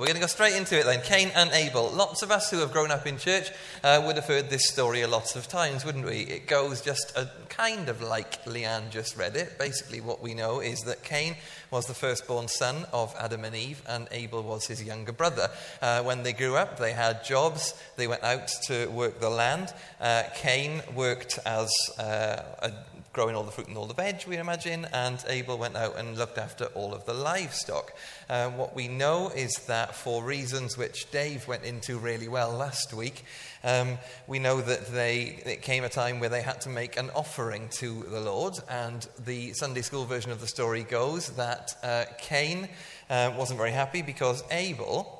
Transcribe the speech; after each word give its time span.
We're 0.00 0.06
going 0.06 0.16
to 0.16 0.20
go 0.20 0.26
straight 0.26 0.54
into 0.54 0.78
it 0.78 0.84
then. 0.84 1.00
Cain 1.02 1.30
and 1.34 1.50
Abel. 1.52 1.90
Lots 1.90 2.22
of 2.22 2.30
us 2.30 2.50
who 2.50 2.58
have 2.58 2.72
grown 2.72 2.90
up 2.90 3.06
in 3.06 3.18
church 3.18 3.50
uh, 3.82 4.02
would 4.04 4.16
have 4.16 4.26
heard 4.26 4.50
this 4.50 4.68
story 4.68 5.00
a 5.02 5.08
lot 5.08 5.36
of 5.36 5.48
times, 5.48 5.84
wouldn't 5.84 6.04
we? 6.04 6.20
It 6.20 6.46
goes 6.46 6.80
just 6.80 7.16
a, 7.16 7.30
kind 7.48 7.88
of 7.88 8.02
like 8.02 8.44
Leanne 8.44 8.90
just 8.90 9.16
read 9.16 9.36
it. 9.36 9.58
Basically, 9.58 10.00
what 10.00 10.20
we 10.20 10.34
know 10.34 10.60
is 10.60 10.80
that 10.82 11.02
Cain 11.02 11.36
was 11.70 11.86
the 11.86 11.94
firstborn 11.94 12.48
son 12.48 12.84
of 12.92 13.14
Adam 13.18 13.44
and 13.44 13.56
Eve, 13.56 13.82
and 13.88 14.06
Abel 14.10 14.42
was 14.42 14.66
his 14.66 14.82
younger 14.82 15.12
brother. 15.12 15.48
Uh, 15.80 16.02
when 16.02 16.22
they 16.22 16.32
grew 16.32 16.56
up, 16.56 16.78
they 16.78 16.92
had 16.92 17.24
jobs. 17.24 17.74
They 17.96 18.06
went 18.06 18.22
out 18.22 18.48
to 18.66 18.86
work 18.88 19.20
the 19.20 19.30
land. 19.30 19.72
Uh, 20.00 20.24
Cain 20.34 20.82
worked 20.94 21.38
as 21.46 21.70
uh, 21.98 22.42
a 22.60 22.72
growing 23.16 23.34
all 23.34 23.44
the 23.44 23.50
fruit 23.50 23.66
and 23.66 23.78
all 23.78 23.86
the 23.86 23.94
veg, 23.94 24.22
we 24.28 24.36
imagine, 24.36 24.86
and 24.92 25.24
Abel 25.26 25.56
went 25.56 25.74
out 25.74 25.98
and 25.98 26.18
looked 26.18 26.36
after 26.36 26.66
all 26.74 26.92
of 26.92 27.06
the 27.06 27.14
livestock. 27.14 27.94
Uh, 28.28 28.50
what 28.50 28.76
we 28.76 28.88
know 28.88 29.30
is 29.30 29.54
that 29.68 29.94
for 29.94 30.22
reasons 30.22 30.76
which 30.76 31.10
Dave 31.10 31.48
went 31.48 31.64
into 31.64 31.96
really 31.96 32.28
well 32.28 32.52
last 32.52 32.92
week, 32.92 33.24
um, 33.64 33.96
we 34.26 34.38
know 34.38 34.60
that 34.60 34.88
they, 34.88 35.42
it 35.46 35.62
came 35.62 35.82
a 35.82 35.88
time 35.88 36.20
where 36.20 36.28
they 36.28 36.42
had 36.42 36.60
to 36.60 36.68
make 36.68 36.98
an 36.98 37.08
offering 37.14 37.70
to 37.70 38.02
the 38.02 38.20
Lord, 38.20 38.52
and 38.68 39.08
the 39.24 39.54
Sunday 39.54 39.80
school 39.80 40.04
version 40.04 40.30
of 40.30 40.42
the 40.42 40.46
story 40.46 40.82
goes 40.82 41.30
that 41.36 41.74
uh, 41.82 42.04
Cain 42.18 42.68
uh, 43.08 43.32
wasn't 43.34 43.56
very 43.56 43.72
happy 43.72 44.02
because 44.02 44.44
Abel 44.50 45.15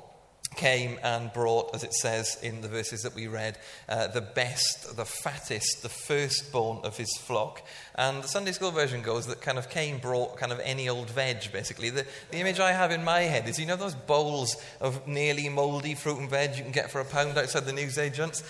came 0.57 0.99
and 1.03 1.31
brought, 1.31 1.73
as 1.73 1.83
it 1.83 1.93
says 1.93 2.37
in 2.41 2.61
the 2.61 2.67
verses 2.67 3.03
that 3.03 3.15
we 3.15 3.27
read, 3.27 3.57
uh, 3.87 4.07
the 4.07 4.21
best, 4.21 4.97
the 4.97 5.05
fattest, 5.05 5.83
the 5.83 5.89
firstborn 5.89 6.79
of 6.83 6.97
his 6.97 7.15
flock. 7.17 7.61
And 7.95 8.23
the 8.23 8.27
Sunday 8.27 8.51
school 8.51 8.71
version 8.71 9.01
goes 9.01 9.27
that 9.27 9.39
kind 9.41 9.57
of 9.57 9.69
Cain 9.69 9.99
brought 9.99 10.37
kind 10.37 10.51
of 10.51 10.59
any 10.59 10.89
old 10.89 11.09
veg, 11.09 11.51
basically. 11.51 11.89
The, 11.89 12.05
the 12.31 12.37
image 12.37 12.59
I 12.59 12.71
have 12.71 12.91
in 12.91 13.03
my 13.03 13.21
head 13.21 13.47
is, 13.47 13.59
you 13.59 13.65
know, 13.65 13.75
those 13.75 13.95
bowls 13.95 14.57
of 14.81 15.07
nearly 15.07 15.47
mouldy 15.47 15.95
fruit 15.95 16.19
and 16.19 16.29
veg 16.29 16.55
you 16.57 16.63
can 16.63 16.71
get 16.71 16.91
for 16.91 16.99
a 16.99 17.05
pound 17.05 17.37
outside 17.37 17.65
the 17.65 17.73
newsagents? 17.73 18.43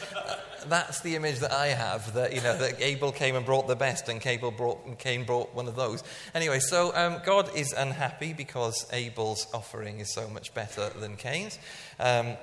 That's 0.69 1.01
the 1.01 1.15
image 1.15 1.39
that 1.39 1.51
I 1.51 1.67
have, 1.67 2.13
that, 2.13 2.33
you 2.33 2.41
know, 2.41 2.57
that 2.57 2.81
Abel 2.81 3.11
came 3.11 3.35
and 3.35 3.45
brought 3.45 3.67
the 3.67 3.75
best 3.75 4.09
and 4.09 4.21
Cain 4.21 4.39
brought, 4.39 4.99
Cain 4.99 5.25
brought 5.25 5.53
one 5.53 5.67
of 5.67 5.75
those. 5.75 6.03
Anyway, 6.33 6.59
so 6.59 6.95
um, 6.95 7.21
God 7.25 7.49
is 7.55 7.73
unhappy 7.73 8.33
because 8.33 8.85
Abel's 8.93 9.47
offering 9.53 9.99
is 9.99 10.13
so 10.13 10.27
much 10.29 10.53
better 10.53 10.89
than 10.89 11.15
Cain's. 11.15 11.57
Um, 11.99 12.37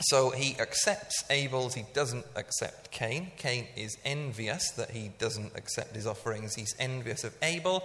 so 0.00 0.30
he 0.30 0.58
accepts 0.60 1.24
Abel's, 1.30 1.74
he 1.74 1.84
doesn't 1.94 2.26
accept 2.36 2.90
Cain. 2.90 3.30
Cain 3.36 3.66
is 3.76 3.96
envious 4.04 4.70
that 4.72 4.90
he 4.90 5.10
doesn't 5.18 5.56
accept 5.56 5.96
his 5.96 6.06
offerings, 6.06 6.54
he's 6.54 6.74
envious 6.78 7.24
of 7.24 7.34
Abel. 7.42 7.84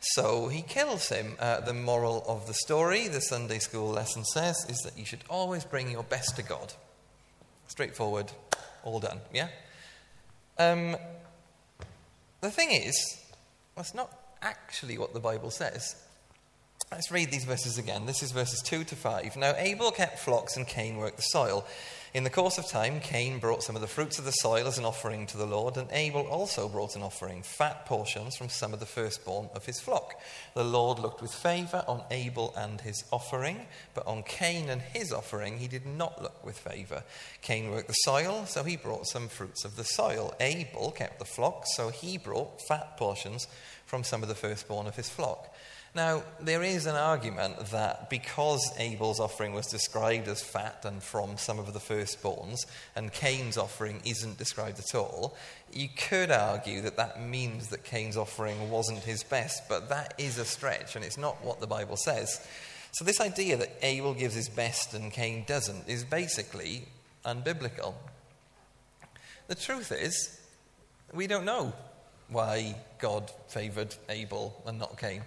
So 0.00 0.46
he 0.46 0.62
kills 0.62 1.08
him. 1.08 1.34
Uh, 1.40 1.60
the 1.60 1.74
moral 1.74 2.24
of 2.28 2.46
the 2.46 2.54
story, 2.54 3.08
the 3.08 3.20
Sunday 3.20 3.58
school 3.58 3.88
lesson 3.88 4.24
says, 4.24 4.64
is 4.68 4.78
that 4.78 4.96
you 4.96 5.04
should 5.04 5.24
always 5.28 5.64
bring 5.64 5.90
your 5.90 6.04
best 6.04 6.36
to 6.36 6.42
God. 6.42 6.72
Straightforward, 7.66 8.30
all 8.88 9.00
done, 9.00 9.20
yeah? 9.32 9.48
Um, 10.58 10.96
the 12.40 12.50
thing 12.50 12.70
is, 12.72 13.22
that's 13.76 13.94
not 13.94 14.10
actually 14.42 14.98
what 14.98 15.14
the 15.14 15.20
Bible 15.20 15.50
says. 15.50 15.96
Let's 16.90 17.10
read 17.10 17.30
these 17.30 17.44
verses 17.44 17.76
again. 17.76 18.06
This 18.06 18.22
is 18.22 18.32
verses 18.32 18.62
2 18.62 18.82
to 18.84 18.96
5. 18.96 19.36
Now, 19.36 19.52
Abel 19.58 19.90
kept 19.90 20.20
flocks 20.20 20.56
and 20.56 20.66
Cain 20.66 20.96
worked 20.96 21.18
the 21.18 21.22
soil. 21.22 21.66
In 22.14 22.24
the 22.24 22.30
course 22.30 22.56
of 22.56 22.66
time, 22.66 23.00
Cain 23.00 23.38
brought 23.38 23.62
some 23.62 23.74
of 23.76 23.82
the 23.82 23.86
fruits 23.86 24.18
of 24.18 24.24
the 24.24 24.30
soil 24.30 24.66
as 24.66 24.78
an 24.78 24.86
offering 24.86 25.26
to 25.26 25.36
the 25.36 25.44
Lord, 25.44 25.76
and 25.76 25.92
Abel 25.92 26.22
also 26.22 26.66
brought 26.66 26.96
an 26.96 27.02
offering, 27.02 27.42
fat 27.42 27.84
portions 27.84 28.36
from 28.36 28.48
some 28.48 28.72
of 28.72 28.80
the 28.80 28.86
firstborn 28.86 29.50
of 29.54 29.66
his 29.66 29.78
flock. 29.78 30.18
The 30.54 30.64
Lord 30.64 30.98
looked 30.98 31.20
with 31.20 31.34
favor 31.34 31.84
on 31.86 32.04
Abel 32.10 32.54
and 32.56 32.80
his 32.80 33.04
offering, 33.12 33.66
but 33.92 34.06
on 34.06 34.22
Cain 34.22 34.70
and 34.70 34.80
his 34.80 35.12
offering 35.12 35.58
he 35.58 35.68
did 35.68 35.84
not 35.84 36.22
look 36.22 36.42
with 36.42 36.58
favor. 36.58 37.04
Cain 37.42 37.70
worked 37.70 37.88
the 37.88 37.92
soil, 37.92 38.46
so 38.46 38.64
he 38.64 38.76
brought 38.76 39.06
some 39.06 39.28
fruits 39.28 39.62
of 39.66 39.76
the 39.76 39.84
soil. 39.84 40.34
Abel 40.40 40.90
kept 40.92 41.18
the 41.18 41.26
flock, 41.26 41.64
so 41.66 41.90
he 41.90 42.16
brought 42.16 42.62
fat 42.62 42.96
portions 42.96 43.46
from 43.84 44.04
some 44.04 44.22
of 44.22 44.30
the 44.30 44.34
firstborn 44.34 44.86
of 44.86 44.96
his 44.96 45.10
flock. 45.10 45.54
Now, 45.94 46.22
there 46.40 46.62
is 46.62 46.86
an 46.86 46.96
argument 46.96 47.70
that 47.70 48.10
because 48.10 48.72
Abel's 48.78 49.20
offering 49.20 49.54
was 49.54 49.66
described 49.66 50.28
as 50.28 50.42
fat 50.42 50.84
and 50.84 51.02
from 51.02 51.38
some 51.38 51.58
of 51.58 51.72
the 51.72 51.78
firstborns, 51.78 52.66
and 52.94 53.12
Cain's 53.12 53.56
offering 53.56 54.00
isn't 54.04 54.38
described 54.38 54.78
at 54.78 54.94
all, 54.94 55.34
you 55.72 55.88
could 55.88 56.30
argue 56.30 56.82
that 56.82 56.96
that 56.98 57.22
means 57.22 57.68
that 57.68 57.84
Cain's 57.84 58.16
offering 58.16 58.70
wasn't 58.70 59.00
his 59.00 59.22
best, 59.22 59.62
but 59.68 59.88
that 59.88 60.14
is 60.18 60.38
a 60.38 60.44
stretch, 60.44 60.94
and 60.94 61.04
it's 61.04 61.18
not 61.18 61.42
what 61.42 61.60
the 61.60 61.66
Bible 61.66 61.96
says. 61.96 62.46
So, 62.92 63.04
this 63.04 63.20
idea 63.20 63.56
that 63.56 63.76
Abel 63.82 64.14
gives 64.14 64.34
his 64.34 64.48
best 64.48 64.94
and 64.94 65.12
Cain 65.12 65.44
doesn't 65.46 65.88
is 65.88 66.04
basically 66.04 66.86
unbiblical. 67.24 67.94
The 69.46 69.54
truth 69.54 69.92
is, 69.92 70.40
we 71.12 71.26
don't 71.26 71.44
know 71.44 71.72
why 72.28 72.76
God 72.98 73.30
favoured 73.48 73.94
Abel 74.08 74.54
and 74.66 74.78
not 74.78 74.98
Cain. 74.98 75.22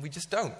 We 0.00 0.08
just 0.08 0.30
don't. 0.30 0.54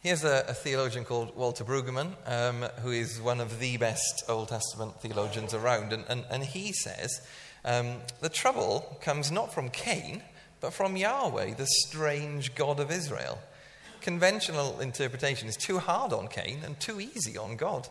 Here's 0.00 0.24
a, 0.24 0.44
a 0.48 0.54
theologian 0.54 1.04
called 1.04 1.36
Walter 1.36 1.64
Brueggemann, 1.64 2.14
um, 2.26 2.62
who 2.82 2.90
is 2.90 3.20
one 3.20 3.40
of 3.40 3.58
the 3.58 3.76
best 3.76 4.24
Old 4.28 4.48
Testament 4.48 5.00
theologians 5.00 5.52
around, 5.52 5.92
and, 5.92 6.04
and, 6.08 6.24
and 6.30 6.42
he 6.42 6.72
says 6.72 7.20
um, 7.64 7.96
the 8.20 8.28
trouble 8.28 8.96
comes 9.02 9.30
not 9.30 9.52
from 9.52 9.68
Cain, 9.68 10.22
but 10.60 10.72
from 10.72 10.96
Yahweh, 10.96 11.54
the 11.54 11.66
strange 11.66 12.54
God 12.54 12.80
of 12.80 12.90
Israel. 12.90 13.38
Conventional 14.00 14.80
interpretation 14.80 15.48
is 15.48 15.56
too 15.56 15.78
hard 15.78 16.12
on 16.12 16.28
Cain 16.28 16.60
and 16.64 16.80
too 16.80 17.00
easy 17.00 17.36
on 17.36 17.56
God. 17.56 17.88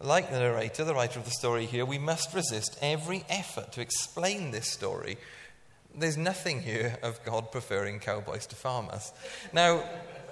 Like 0.00 0.30
the 0.30 0.38
narrator, 0.38 0.84
the 0.84 0.94
writer 0.94 1.18
of 1.18 1.24
the 1.24 1.30
story 1.30 1.66
here, 1.66 1.86
we 1.86 1.98
must 1.98 2.34
resist 2.34 2.78
every 2.82 3.24
effort 3.28 3.72
to 3.72 3.80
explain 3.80 4.50
this 4.50 4.70
story 4.70 5.16
there's 5.96 6.16
nothing 6.16 6.62
here 6.62 6.98
of 7.02 7.24
God 7.24 7.50
preferring 7.50 7.98
cowboys 7.98 8.46
to 8.46 8.56
farmers. 8.56 9.12
Now, 9.52 9.82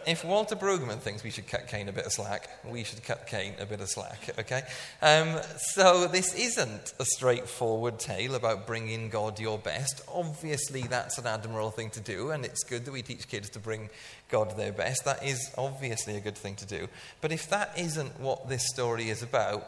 if 0.07 0.25
Walter 0.25 0.55
Brueggemann 0.55 1.01
thinks 1.01 1.25
we 1.25 1.31
should 1.31 1.49
cut 1.49 1.67
Cain 1.67 1.89
a 1.89 1.93
bit 1.93 2.07
of 2.07 2.13
slack, 2.13 2.49
we 2.65 2.85
should 2.85 3.03
cut 3.03 3.27
Cain 3.27 3.55
a 3.59 3.67
bit 3.67 3.81
of 3.81 3.89
slack, 3.89 4.31
okay? 4.39 4.63
Um, 5.03 5.41
so 5.75 6.07
this 6.07 6.33
isn't 6.35 6.95
a 7.01 7.05
straightforward 7.05 7.99
tale 7.99 8.37
about 8.37 8.69
bringing 8.69 9.09
God 9.09 9.41
your 9.41 9.59
best. 9.59 10.03
Obviously, 10.07 10.83
that's 10.83 11.19
an 11.19 11.27
admirable 11.27 11.73
thing 11.73 11.91
to 11.91 12.01
do, 12.01 12.31
and 12.31 12.45
it's 12.45 12.63
good 12.63 12.85
that 12.85 12.93
we 12.93 13.03
teach 13.03 13.27
kids 13.27 13.51
to 13.51 13.59
bring 13.59 13.91
God 14.29 14.57
their 14.57 14.71
best. 14.71 15.05
That 15.05 15.25
is 15.25 15.53
obviously 15.59 16.17
a 16.17 16.21
good 16.21 16.39
thing 16.39 16.55
to 16.57 16.67
do. 16.67 16.87
But 17.21 17.33
if 17.33 17.51
that 17.51 17.77
isn't 17.77 18.21
what 18.21 18.49
this 18.49 18.69
story 18.69 19.11
is 19.11 19.25
about, 19.25 19.67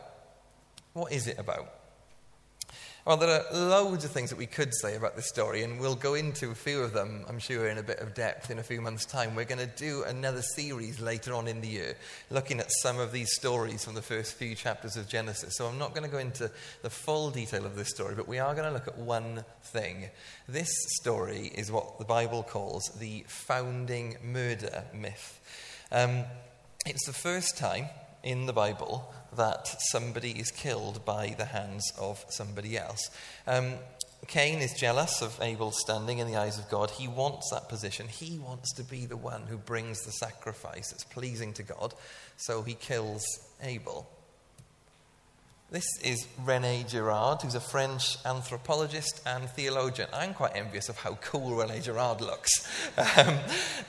what 0.92 1.10
is 1.10 1.26
it 1.26 1.40
about? 1.40 1.77
Well, 3.04 3.16
there 3.16 3.30
are 3.30 3.56
loads 3.56 4.04
of 4.04 4.10
things 4.10 4.28
that 4.30 4.36
we 4.38 4.46
could 4.46 4.74
say 4.74 4.94
about 4.94 5.16
this 5.16 5.28
story, 5.28 5.62
and 5.62 5.80
we'll 5.80 5.94
go 5.94 6.14
into 6.14 6.50
a 6.50 6.54
few 6.54 6.82
of 6.82 6.92
them, 6.92 7.24
I'm 7.26 7.38
sure, 7.38 7.68
in 7.68 7.78
a 7.78 7.82
bit 7.82 8.00
of 8.00 8.12
depth 8.12 8.50
in 8.50 8.58
a 8.58 8.62
few 8.62 8.82
months' 8.82 9.06
time. 9.06 9.34
We're 9.34 9.46
going 9.46 9.66
to 9.66 9.76
do 9.76 10.02
another 10.02 10.42
series 10.42 11.00
later 11.00 11.32
on 11.32 11.48
in 11.48 11.62
the 11.62 11.68
year, 11.68 11.94
looking 12.28 12.60
at 12.60 12.70
some 12.82 12.98
of 12.98 13.12
these 13.12 13.32
stories 13.34 13.84
from 13.84 13.94
the 13.94 14.02
first 14.02 14.34
few 14.34 14.54
chapters 14.54 14.96
of 14.96 15.08
Genesis. 15.08 15.56
So 15.56 15.66
I'm 15.66 15.78
not 15.78 15.94
going 15.94 16.02
to 16.02 16.10
go 16.10 16.18
into 16.18 16.50
the 16.82 16.90
full 16.90 17.30
detail 17.30 17.64
of 17.64 17.76
this 17.76 17.88
story, 17.88 18.14
but 18.14 18.28
we 18.28 18.40
are 18.40 18.54
going 18.54 18.66
to 18.66 18.74
look 18.74 18.88
at 18.88 18.98
one 18.98 19.44
thing. 19.62 20.10
This 20.46 20.70
story 21.00 21.50
is 21.54 21.72
what 21.72 21.98
the 21.98 22.04
Bible 22.04 22.42
calls 22.42 22.90
the 22.98 23.24
founding 23.26 24.16
murder 24.22 24.84
myth. 24.92 25.40
Um, 25.90 26.24
it's 26.84 27.06
the 27.06 27.14
first 27.14 27.56
time 27.56 27.88
in 28.22 28.46
the 28.46 28.52
Bible 28.52 29.12
that 29.36 29.66
somebody 29.90 30.32
is 30.32 30.50
killed 30.50 31.04
by 31.04 31.34
the 31.38 31.44
hands 31.44 31.92
of 31.98 32.24
somebody 32.28 32.76
else. 32.76 33.10
Um, 33.46 33.74
Cain 34.26 34.58
is 34.58 34.74
jealous 34.74 35.22
of 35.22 35.38
Abel's 35.40 35.80
standing 35.80 36.18
in 36.18 36.26
the 36.26 36.36
eyes 36.36 36.58
of 36.58 36.68
God. 36.68 36.90
He 36.90 37.06
wants 37.06 37.50
that 37.50 37.68
position. 37.68 38.08
He 38.08 38.38
wants 38.38 38.72
to 38.74 38.82
be 38.82 39.06
the 39.06 39.16
one 39.16 39.42
who 39.42 39.56
brings 39.56 40.04
the 40.04 40.10
sacrifice 40.12 40.90
that's 40.90 41.04
pleasing 41.04 41.52
to 41.54 41.62
God. 41.62 41.94
So 42.36 42.62
he 42.62 42.74
kills 42.74 43.24
Abel. 43.62 44.08
This 45.70 45.84
is 46.02 46.26
Rene 46.46 46.86
Girard, 46.88 47.42
who's 47.42 47.54
a 47.54 47.60
French 47.60 48.16
anthropologist 48.24 49.20
and 49.26 49.50
theologian. 49.50 50.08
I'm 50.14 50.32
quite 50.32 50.56
envious 50.56 50.88
of 50.88 50.96
how 50.96 51.16
cool 51.20 51.56
Rene 51.56 51.82
Girard 51.82 52.22
looks. 52.22 52.66
Um, 53.18 53.34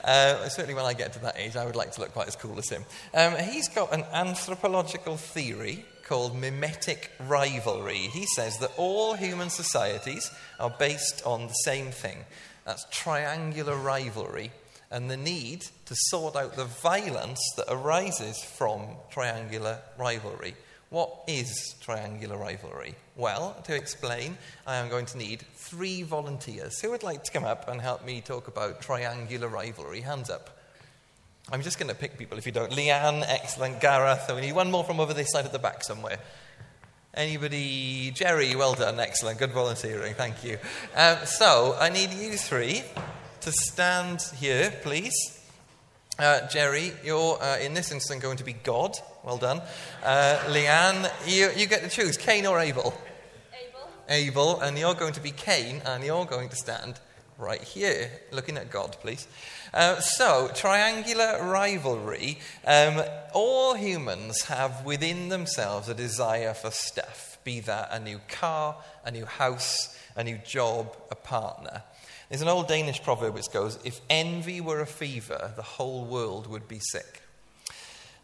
uh, 0.04 0.48
certainly, 0.50 0.74
when 0.74 0.84
I 0.84 0.92
get 0.92 1.14
to 1.14 1.20
that 1.20 1.38
age, 1.38 1.56
I 1.56 1.64
would 1.64 1.76
like 1.76 1.92
to 1.92 2.00
look 2.02 2.12
quite 2.12 2.28
as 2.28 2.36
cool 2.36 2.58
as 2.58 2.68
him. 2.68 2.84
Um, 3.14 3.34
he's 3.36 3.68
got 3.68 3.94
an 3.94 4.04
anthropological 4.12 5.16
theory 5.16 5.86
called 6.04 6.36
mimetic 6.38 7.10
rivalry. 7.26 7.96
He 7.96 8.26
says 8.26 8.58
that 8.58 8.72
all 8.76 9.14
human 9.14 9.48
societies 9.48 10.30
are 10.58 10.74
based 10.78 11.22
on 11.24 11.46
the 11.46 11.54
same 11.64 11.92
thing 11.92 12.18
that's 12.66 12.84
triangular 12.90 13.74
rivalry 13.74 14.52
and 14.90 15.10
the 15.10 15.16
need 15.16 15.62
to 15.86 15.94
sort 15.94 16.36
out 16.36 16.56
the 16.56 16.66
violence 16.66 17.40
that 17.56 17.72
arises 17.72 18.44
from 18.44 18.82
triangular 19.10 19.78
rivalry. 19.96 20.54
What 20.90 21.22
is 21.28 21.76
triangular 21.80 22.36
rivalry? 22.36 22.96
Well, 23.14 23.56
to 23.64 23.76
explain, 23.76 24.36
I 24.66 24.76
am 24.76 24.88
going 24.88 25.06
to 25.06 25.18
need 25.18 25.42
three 25.54 26.02
volunteers. 26.02 26.80
Who 26.80 26.90
would 26.90 27.04
like 27.04 27.22
to 27.24 27.30
come 27.30 27.44
up 27.44 27.68
and 27.68 27.80
help 27.80 28.04
me 28.04 28.20
talk 28.20 28.48
about 28.48 28.82
triangular 28.82 29.46
rivalry? 29.46 30.00
Hands 30.00 30.28
up. 30.28 30.58
I'm 31.52 31.62
just 31.62 31.78
going 31.78 31.90
to 31.90 31.94
pick 31.94 32.18
people 32.18 32.38
if 32.38 32.46
you 32.46 32.50
don't. 32.50 32.72
Leanne, 32.72 33.24
excellent. 33.24 33.80
Gareth, 33.80 34.28
we 34.34 34.40
need 34.40 34.52
one 34.52 34.72
more 34.72 34.82
from 34.82 34.98
over 34.98 35.14
this 35.14 35.30
side 35.30 35.44
at 35.44 35.52
the 35.52 35.60
back 35.60 35.84
somewhere. 35.84 36.18
Anybody? 37.14 38.10
Jerry, 38.10 38.56
well 38.56 38.74
done, 38.74 38.98
excellent. 38.98 39.38
Good 39.38 39.52
volunteering, 39.52 40.14
thank 40.14 40.42
you. 40.42 40.58
Um, 40.96 41.18
so, 41.24 41.76
I 41.78 41.88
need 41.88 42.12
you 42.12 42.32
three 42.32 42.82
to 43.42 43.52
stand 43.52 44.22
here, 44.40 44.72
please. 44.82 45.39
Uh, 46.20 46.46
Jerry, 46.48 46.92
you're 47.02 47.42
uh, 47.42 47.58
in 47.60 47.72
this 47.72 47.90
instance 47.90 48.22
going 48.22 48.36
to 48.36 48.44
be 48.44 48.52
God. 48.52 48.94
Well 49.24 49.38
done. 49.38 49.62
Uh, 50.04 50.38
Leanne, 50.48 51.10
you, 51.26 51.48
you 51.56 51.66
get 51.66 51.82
to 51.82 51.88
choose 51.88 52.18
Cain 52.18 52.44
or 52.44 52.60
Abel? 52.60 52.92
Abel. 53.54 53.88
Abel, 54.06 54.60
and 54.60 54.78
you're 54.78 54.92
going 54.92 55.14
to 55.14 55.22
be 55.22 55.30
Cain, 55.30 55.80
and 55.86 56.04
you're 56.04 56.26
going 56.26 56.50
to 56.50 56.56
stand 56.56 57.00
right 57.38 57.62
here, 57.62 58.10
looking 58.32 58.58
at 58.58 58.70
God, 58.70 58.98
please. 59.00 59.26
Uh, 59.72 59.98
so, 60.00 60.50
triangular 60.54 61.42
rivalry. 61.42 62.38
Um, 62.66 63.02
all 63.32 63.72
humans 63.72 64.42
have 64.42 64.84
within 64.84 65.30
themselves 65.30 65.88
a 65.88 65.94
desire 65.94 66.52
for 66.52 66.70
stuff, 66.70 67.38
be 67.44 67.60
that 67.60 67.88
a 67.92 67.98
new 67.98 68.20
car, 68.28 68.76
a 69.06 69.10
new 69.10 69.24
house, 69.24 69.96
a 70.14 70.22
new 70.22 70.36
job, 70.36 70.94
a 71.10 71.14
partner. 71.14 71.82
There's 72.30 72.42
an 72.42 72.48
old 72.48 72.68
Danish 72.68 73.02
proverb 73.02 73.34
which 73.34 73.50
goes, 73.50 73.78
If 73.84 74.00
envy 74.08 74.60
were 74.60 74.80
a 74.80 74.86
fever, 74.86 75.52
the 75.56 75.62
whole 75.62 76.04
world 76.04 76.46
would 76.46 76.68
be 76.68 76.78
sick. 76.78 77.22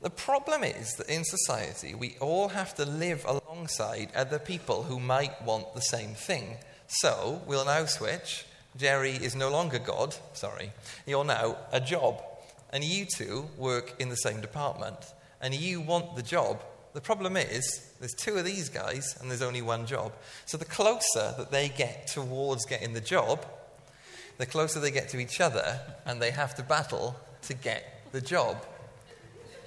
The 0.00 0.10
problem 0.10 0.62
is 0.62 0.94
that 0.94 1.08
in 1.08 1.24
society, 1.24 1.92
we 1.94 2.16
all 2.20 2.48
have 2.48 2.72
to 2.76 2.84
live 2.84 3.24
alongside 3.26 4.10
other 4.14 4.38
people 4.38 4.84
who 4.84 5.00
might 5.00 5.42
want 5.42 5.74
the 5.74 5.80
same 5.80 6.14
thing. 6.14 6.58
So, 6.86 7.42
we'll 7.46 7.64
now 7.64 7.84
switch 7.86 8.46
Jerry 8.76 9.12
is 9.12 9.34
no 9.34 9.50
longer 9.50 9.78
God, 9.80 10.14
sorry. 10.34 10.70
You're 11.06 11.24
now 11.24 11.56
a 11.72 11.80
job. 11.80 12.22
And 12.72 12.84
you 12.84 13.06
two 13.06 13.48
work 13.56 13.94
in 13.98 14.08
the 14.08 14.16
same 14.16 14.40
department. 14.40 14.98
And 15.40 15.54
you 15.54 15.80
want 15.80 16.14
the 16.14 16.22
job. 16.22 16.62
The 16.92 17.00
problem 17.00 17.36
is, 17.36 17.90
there's 18.00 18.14
two 18.14 18.36
of 18.36 18.44
these 18.44 18.68
guys 18.68 19.16
and 19.20 19.30
there's 19.30 19.42
only 19.42 19.62
one 19.62 19.86
job. 19.86 20.12
So 20.44 20.56
the 20.56 20.64
closer 20.64 21.34
that 21.36 21.50
they 21.50 21.68
get 21.68 22.06
towards 22.06 22.66
getting 22.66 22.92
the 22.92 23.00
job, 23.00 23.44
the 24.38 24.46
closer 24.46 24.80
they 24.80 24.90
get 24.90 25.08
to 25.10 25.18
each 25.18 25.40
other 25.40 25.80
and 26.04 26.20
they 26.20 26.30
have 26.30 26.54
to 26.56 26.62
battle 26.62 27.16
to 27.42 27.54
get 27.54 28.02
the 28.12 28.20
job. 28.20 28.64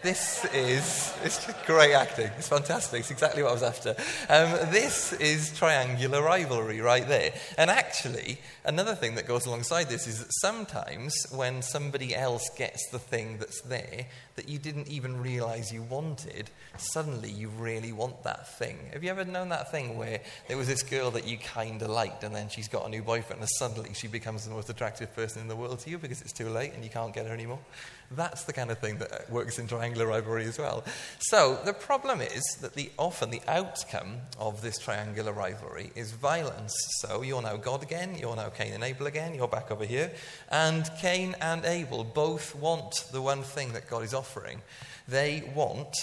This 0.02 0.46
is 0.54 1.14
it's 1.26 1.46
great 1.66 1.94
acting. 1.94 2.32
It's 2.38 2.48
fantastic. 2.48 3.02
It's 3.02 3.12
exactly 3.12 3.44
what 3.44 3.50
I 3.50 3.54
was 3.54 3.64
after. 3.64 3.90
Um, 4.30 4.72
this 4.72 5.12
is 5.12 5.58
triangular 5.58 6.24
rivalry 6.24 6.80
right 6.80 7.06
there. 7.06 7.34
And 7.58 7.70
actually, 7.70 8.40
another 8.64 8.96
thing 8.96 9.16
that 9.16 9.28
goes 9.28 9.46
alongside 9.46 9.90
this 9.90 10.08
is 10.08 10.20
that 10.20 10.32
sometimes 10.40 11.14
when 11.36 11.62
somebody 11.62 12.16
else 12.16 12.50
gets 12.58 12.90
the 12.92 13.00
thing 13.00 13.40
that's 13.40 13.62
there 13.64 14.06
that 14.40 14.48
you 14.48 14.58
didn't 14.58 14.88
even 14.88 15.22
realize 15.22 15.70
you 15.74 15.82
wanted, 15.84 16.50
suddenly 16.78 17.30
you 17.30 17.50
really 17.50 17.92
want 17.92 18.24
that 18.24 18.48
thing. 18.58 18.78
Have 18.94 19.04
you 19.04 19.10
ever 19.10 19.26
known 19.26 19.50
that 19.50 19.70
thing 19.70 19.98
where 19.98 20.22
there 20.48 20.56
was 20.56 20.66
this 20.66 20.82
girl 20.82 21.12
that 21.12 21.28
you 21.28 21.38
kind 21.38 21.82
of 21.82 21.90
liked 21.90 22.24
and 22.24 22.34
then 22.34 22.48
she's 22.48 22.70
got 22.70 22.88
a 22.88 22.90
new 22.90 23.04
boyfriend 23.04 23.42
and 23.42 23.50
suddenly 23.58 23.94
she 23.94 24.08
becomes 24.08 24.46
the 24.46 24.52
most 24.52 24.70
attractive 24.70 25.14
person 25.14 25.42
in 25.42 25.50
the 25.50 25.58
world 25.58 25.80
to 25.80 25.90
you 25.90 25.98
because 25.98 26.22
it's 26.22 26.32
too 26.32 26.48
late 26.48 26.72
and 26.74 26.86
you 26.86 26.90
can't 26.90 27.14
get 27.14 27.26
her 27.28 27.34
anymore? 27.34 27.60
That's 28.12 28.44
the 28.46 28.54
kind 28.54 28.72
of 28.72 28.80
thing 28.80 28.98
that 29.00 29.12
uh, 29.12 29.18
works 29.30 29.60
in 29.60 29.68
triangular 29.68 30.08
rivalry 30.08 30.46
as 30.46 30.58
well. 30.58 30.84
So 31.20 31.60
the 31.64 31.74
problem 31.74 32.22
is 32.22 32.44
that 32.62 32.74
the, 32.74 32.90
often 32.98 33.30
the 33.30 33.42
outcome 33.48 34.18
of 34.40 34.62
this 34.62 34.80
triangular 34.80 35.32
rivalry 35.32 35.92
is 35.96 36.12
violence. 36.12 36.74
So 37.02 37.22
you're 37.22 37.42
now 37.42 37.58
God 37.58 37.84
again, 37.84 38.16
you're 38.20 38.36
now 38.36 38.50
Cain 38.50 38.74
and 38.74 38.84
Abel 38.84 39.06
again, 39.06 39.36
you're 39.36 39.48
back 39.48 39.70
over 39.70 39.86
here. 39.86 40.12
And 40.50 40.90
Cain 41.00 41.36
and 41.42 41.66
Abel 41.66 42.04
both 42.04 42.56
want 42.56 43.06
the 43.12 43.22
one 43.22 43.44
thing 43.44 43.74
that 43.74 43.88
God 43.88 44.04
is 44.04 44.14
offering. 44.14 44.29
They 45.08 45.52
want 45.56 45.96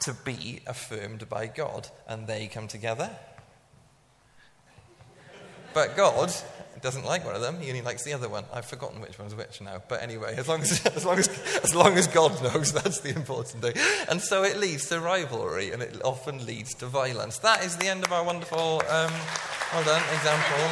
to 0.00 0.14
be 0.14 0.60
affirmed 0.66 1.28
by 1.28 1.46
God, 1.46 1.88
and 2.08 2.26
they 2.26 2.46
come 2.46 2.68
together. 2.68 3.10
But 5.74 5.96
God 5.96 6.32
doesn't 6.82 7.04
like 7.04 7.24
one 7.24 7.34
of 7.34 7.40
them. 7.40 7.60
He 7.60 7.68
only 7.68 7.82
likes 7.82 8.02
the 8.02 8.12
other 8.12 8.28
one. 8.28 8.44
I've 8.52 8.64
forgotten 8.66 9.00
which 9.00 9.18
one's 9.18 9.34
which 9.34 9.60
now. 9.60 9.82
But 9.88 10.02
anyway, 10.02 10.34
as 10.36 10.48
long 10.48 10.60
as, 10.60 10.84
as, 10.96 11.04
long 11.04 11.18
as, 11.18 11.28
as 11.62 11.74
long 11.74 11.96
as 11.96 12.08
God 12.08 12.42
knows, 12.42 12.72
that's 12.82 13.00
the 13.00 13.10
important 13.10 13.62
thing. 13.62 13.74
And 14.08 14.20
so 14.20 14.42
it 14.42 14.58
leads 14.58 14.88
to 14.88 15.00
rivalry 15.00 15.70
and 15.70 15.82
it 15.82 16.00
often 16.04 16.44
leads 16.44 16.74
to 16.76 16.86
violence. 16.86 17.38
That 17.38 17.64
is 17.64 17.76
the 17.76 17.86
end 17.86 18.04
of 18.04 18.12
our 18.12 18.24
wonderful, 18.24 18.82
um, 18.88 19.12
well 19.72 19.84
done, 19.84 20.02
example. 20.12 20.70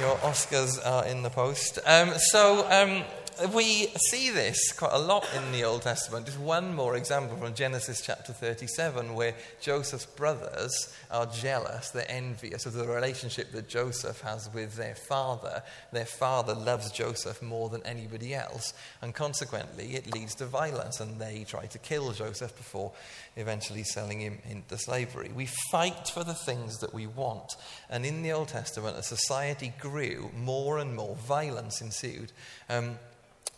Your 0.00 0.16
Oscars 0.16 0.84
are 0.84 1.06
in 1.06 1.22
the 1.22 1.30
post. 1.30 1.78
Um, 1.86 2.14
so, 2.16 2.66
um, 2.70 3.04
we 3.52 3.86
see 4.10 4.30
this 4.30 4.72
quite 4.72 4.92
a 4.92 4.98
lot 4.98 5.28
in 5.36 5.52
the 5.52 5.64
Old 5.64 5.82
Testament. 5.82 6.26
Just 6.26 6.38
one 6.38 6.74
more 6.74 6.96
example 6.96 7.36
from 7.36 7.54
Genesis 7.54 8.00
chapter 8.00 8.32
37, 8.32 9.14
where 9.14 9.34
Joseph's 9.60 10.06
brothers 10.06 10.94
are 11.10 11.26
jealous, 11.26 11.90
they're 11.90 12.10
envious 12.10 12.66
of 12.66 12.74
the 12.74 12.86
relationship 12.86 13.50
that 13.52 13.68
Joseph 13.68 14.20
has 14.20 14.52
with 14.52 14.76
their 14.76 14.94
father. 14.94 15.62
Their 15.92 16.04
father 16.04 16.54
loves 16.54 16.90
Joseph 16.92 17.42
more 17.42 17.68
than 17.68 17.84
anybody 17.84 18.34
else, 18.34 18.72
and 19.02 19.14
consequently, 19.14 19.94
it 19.94 20.12
leads 20.12 20.34
to 20.36 20.46
violence, 20.46 21.00
and 21.00 21.20
they 21.20 21.44
try 21.44 21.66
to 21.66 21.78
kill 21.78 22.12
Joseph 22.12 22.56
before 22.56 22.92
eventually 23.36 23.84
selling 23.84 24.20
him 24.20 24.38
into 24.48 24.78
slavery. 24.78 25.30
We 25.34 25.46
fight 25.70 26.08
for 26.08 26.24
the 26.24 26.34
things 26.34 26.78
that 26.78 26.94
we 26.94 27.06
want, 27.06 27.56
and 27.90 28.06
in 28.06 28.22
the 28.22 28.32
Old 28.32 28.48
Testament, 28.48 28.96
as 28.96 29.08
society 29.08 29.72
grew, 29.80 30.30
more 30.36 30.78
and 30.78 30.94
more 30.94 31.16
violence 31.16 31.80
ensued. 31.80 32.32
Um, 32.68 32.98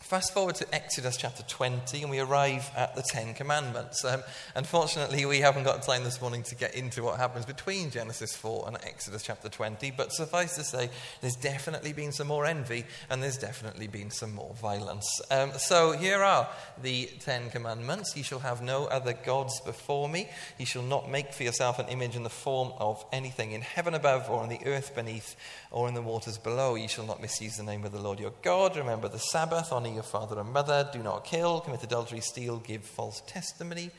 Fast 0.07 0.33
forward 0.33 0.55
to 0.55 0.73
Exodus 0.73 1.17
chapter 1.17 1.43
20, 1.43 2.01
and 2.01 2.09
we 2.09 2.19
arrive 2.19 2.71
at 2.77 2.95
the 2.95 3.01
Ten 3.01 3.33
Commandments. 3.33 4.05
Um, 4.05 4.23
unfortunately, 4.55 5.25
we 5.25 5.39
haven't 5.39 5.65
got 5.65 5.83
time 5.83 6.05
this 6.05 6.21
morning 6.21 6.43
to 6.43 6.55
get 6.55 6.75
into 6.75 7.03
what 7.03 7.19
happens 7.19 7.45
between 7.45 7.91
Genesis 7.91 8.33
4 8.33 8.69
and 8.69 8.77
Exodus 8.85 9.21
chapter 9.21 9.49
20, 9.49 9.91
but 9.91 10.13
suffice 10.13 10.55
to 10.55 10.63
say, 10.63 10.89
there's 11.19 11.35
definitely 11.35 11.91
been 11.91 12.13
some 12.13 12.27
more 12.27 12.45
envy, 12.45 12.85
and 13.09 13.21
there's 13.21 13.37
definitely 13.37 13.87
been 13.87 14.09
some 14.09 14.33
more 14.33 14.53
violence. 14.61 15.05
Um, 15.29 15.51
so 15.57 15.91
here 15.91 16.23
are 16.23 16.47
the 16.81 17.09
Ten 17.19 17.49
Commandments 17.49 18.15
You 18.15 18.23
shall 18.23 18.39
have 18.39 18.61
no 18.61 18.85
other 18.85 19.11
gods 19.11 19.59
before 19.65 20.07
me. 20.07 20.29
You 20.57 20.65
shall 20.65 20.83
not 20.83 21.11
make 21.11 21.33
for 21.33 21.43
yourself 21.43 21.79
an 21.79 21.89
image 21.89 22.15
in 22.15 22.23
the 22.23 22.29
form 22.29 22.71
of 22.77 23.03
anything 23.11 23.51
in 23.51 23.59
heaven 23.59 23.93
above, 23.93 24.29
or 24.29 24.39
on 24.39 24.47
the 24.47 24.65
earth 24.65 24.95
beneath, 24.95 25.35
or 25.69 25.89
in 25.89 25.95
the 25.95 26.01
waters 26.01 26.37
below. 26.37 26.75
You 26.75 26.87
shall 26.87 27.05
not 27.05 27.21
misuse 27.21 27.57
the 27.57 27.63
name 27.63 27.83
of 27.83 27.91
the 27.91 27.99
Lord 27.99 28.21
your 28.21 28.31
God. 28.41 28.77
Remember 28.77 29.09
the 29.09 29.19
Sabbath, 29.19 29.73
honor 29.73 29.96
your 29.97 30.03
father 30.03 30.39
and 30.39 30.53
mother, 30.53 30.87
do 30.93 30.99
not 30.99 31.25
kill, 31.25 31.59
commit 31.59 31.83
adultery, 31.83 32.21
steal, 32.21 32.59
give 32.59 32.83
false 32.83 33.21
testimony. 33.25 33.89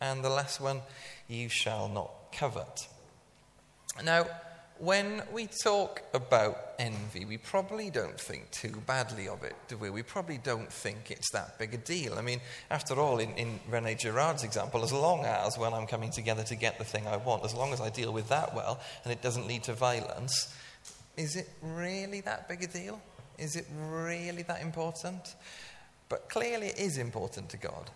And 0.00 0.24
the 0.24 0.30
last 0.30 0.60
one, 0.60 0.80
you 1.28 1.48
shall 1.48 1.88
not 1.88 2.10
covet. 2.32 2.86
Now, 4.04 4.26
when 4.78 5.22
we 5.32 5.46
talk 5.62 6.02
about 6.14 6.56
envy, 6.78 7.26
we 7.26 7.36
probably 7.36 7.90
don't 7.90 8.18
think 8.18 8.50
too 8.50 8.82
badly 8.86 9.28
of 9.28 9.42
it, 9.44 9.54
do 9.68 9.76
we? 9.76 9.90
We 9.90 10.02
probably 10.02 10.38
don't 10.38 10.72
think 10.72 11.10
it's 11.10 11.30
that 11.32 11.58
big 11.58 11.74
a 11.74 11.76
deal. 11.76 12.14
I 12.14 12.22
mean, 12.22 12.40
after 12.70 12.94
all, 12.94 13.18
in, 13.18 13.30
in 13.34 13.60
Rene 13.68 13.96
Girard's 13.96 14.42
example, 14.42 14.82
as 14.82 14.92
long 14.92 15.26
as 15.26 15.58
when 15.58 15.74
I'm 15.74 15.86
coming 15.86 16.10
together 16.10 16.44
to 16.44 16.54
get 16.54 16.78
the 16.78 16.84
thing 16.84 17.06
I 17.06 17.18
want, 17.18 17.44
as 17.44 17.52
long 17.52 17.74
as 17.74 17.80
I 17.80 17.90
deal 17.90 18.12
with 18.12 18.28
that 18.28 18.54
well 18.54 18.80
and 19.04 19.12
it 19.12 19.20
doesn't 19.20 19.46
lead 19.46 19.64
to 19.64 19.74
violence, 19.74 20.54
is 21.16 21.36
it 21.36 21.48
really 21.60 22.22
that 22.22 22.48
big 22.48 22.62
a 22.62 22.66
deal? 22.66 23.02
Is 23.40 23.56
it 23.56 23.66
really 23.88 24.42
that 24.42 24.60
important? 24.60 25.34
But 26.08 26.28
clearly 26.28 26.68
it 26.68 26.78
is 26.78 26.98
important 26.98 27.48
to 27.50 27.56
God. 27.56 27.90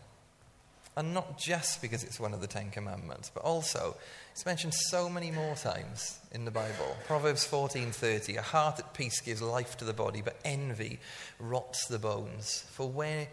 And 0.96 1.12
not 1.12 1.38
just 1.38 1.82
because 1.82 2.04
it's 2.04 2.20
one 2.20 2.32
of 2.32 2.40
the 2.40 2.46
Ten 2.46 2.70
Commandments, 2.70 3.28
but 3.28 3.42
also 3.42 3.96
it's 4.30 4.46
mentioned 4.46 4.74
so 4.74 5.08
many 5.08 5.32
more 5.32 5.56
times 5.56 6.20
in 6.30 6.44
the 6.44 6.52
Bible. 6.52 6.96
Proverbs 7.06 7.44
14:30, 7.44 8.36
a 8.36 8.42
heart 8.42 8.78
at 8.78 8.94
peace 8.94 9.20
gives 9.20 9.42
life 9.42 9.76
to 9.78 9.84
the 9.84 9.92
body, 9.92 10.22
but 10.22 10.38
envy 10.44 11.00
rots 11.40 11.86
the 11.86 11.98
bones. 11.98 12.64
For 12.70 12.88
where 12.88 13.26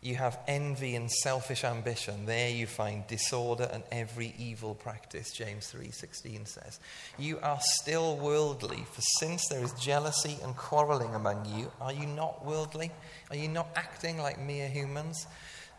you 0.00 0.14
have 0.14 0.38
envy 0.46 0.94
and 0.94 1.10
selfish 1.10 1.64
ambition. 1.64 2.26
There 2.26 2.50
you 2.50 2.66
find 2.66 3.06
disorder 3.06 3.68
and 3.72 3.82
every 3.90 4.32
evil 4.38 4.74
practice 4.74 5.32
james 5.32 5.72
3:16 5.72 6.46
says. 6.46 6.78
You 7.18 7.40
are 7.40 7.58
still 7.60 8.16
worldly 8.16 8.84
for 8.92 9.00
since 9.18 9.48
there 9.48 9.62
is 9.62 9.72
jealousy 9.72 10.38
and 10.42 10.56
quarreling 10.56 11.14
among 11.14 11.44
you 11.46 11.72
are 11.80 11.92
you 11.92 12.06
not 12.06 12.44
worldly? 12.44 12.92
Are 13.30 13.36
you 13.36 13.48
not 13.48 13.68
acting 13.74 14.18
like 14.18 14.38
mere 14.38 14.68
humans? 14.68 15.26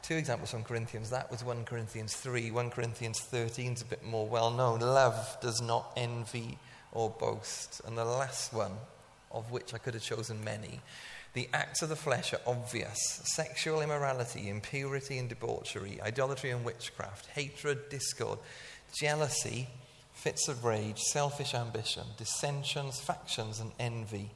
Two 0.02 0.16
examples 0.16 0.52
from 0.52 0.64
corinthians. 0.64 1.10
That 1.10 1.32
was 1.32 1.44
1 1.44 1.64
corinthians 1.64 2.14
3 2.16 2.52
1 2.52 2.70
corinthians 2.72 3.22
13 3.22 3.74
is 3.74 3.82
a 3.82 3.86
bit 3.86 4.04
more 4.04 4.28
well 4.28 4.52
known. 4.52 4.80
Love 4.82 5.38
does 5.42 5.62
not 5.62 5.94
envy 5.96 6.58
or 6.92 7.10
boast. 7.10 7.82
And 7.86 7.98
the 7.98 8.06
last 8.06 8.52
one 8.54 8.74
of 9.32 9.52
which 9.52 9.74
i 9.74 9.78
could 9.78 9.94
have 9.94 10.04
chosen 10.04 10.44
many 10.44 10.82
the 11.34 11.50
acts 11.54 11.82
of 11.82 11.90
the 11.90 11.96
flesh 11.96 12.34
are 12.34 12.42
obvious 12.48 13.22
sexual 13.24 13.82
immorality, 13.82 14.50
impurity 14.50 15.18
and 15.18 15.30
debauchery, 15.30 16.00
idolatry 16.02 16.50
and 16.50 16.66
witchcraft, 16.66 17.28
hatred, 17.28 17.90
discord, 17.90 18.40
jealousy, 18.94 19.68
fits 20.14 20.48
of 20.48 20.66
rage, 20.66 21.00
selfish 21.00 21.54
ambition, 21.54 22.04
dissensions, 22.18 23.00
factions, 23.00 23.60
and 23.60 23.72
envy, 23.80 24.32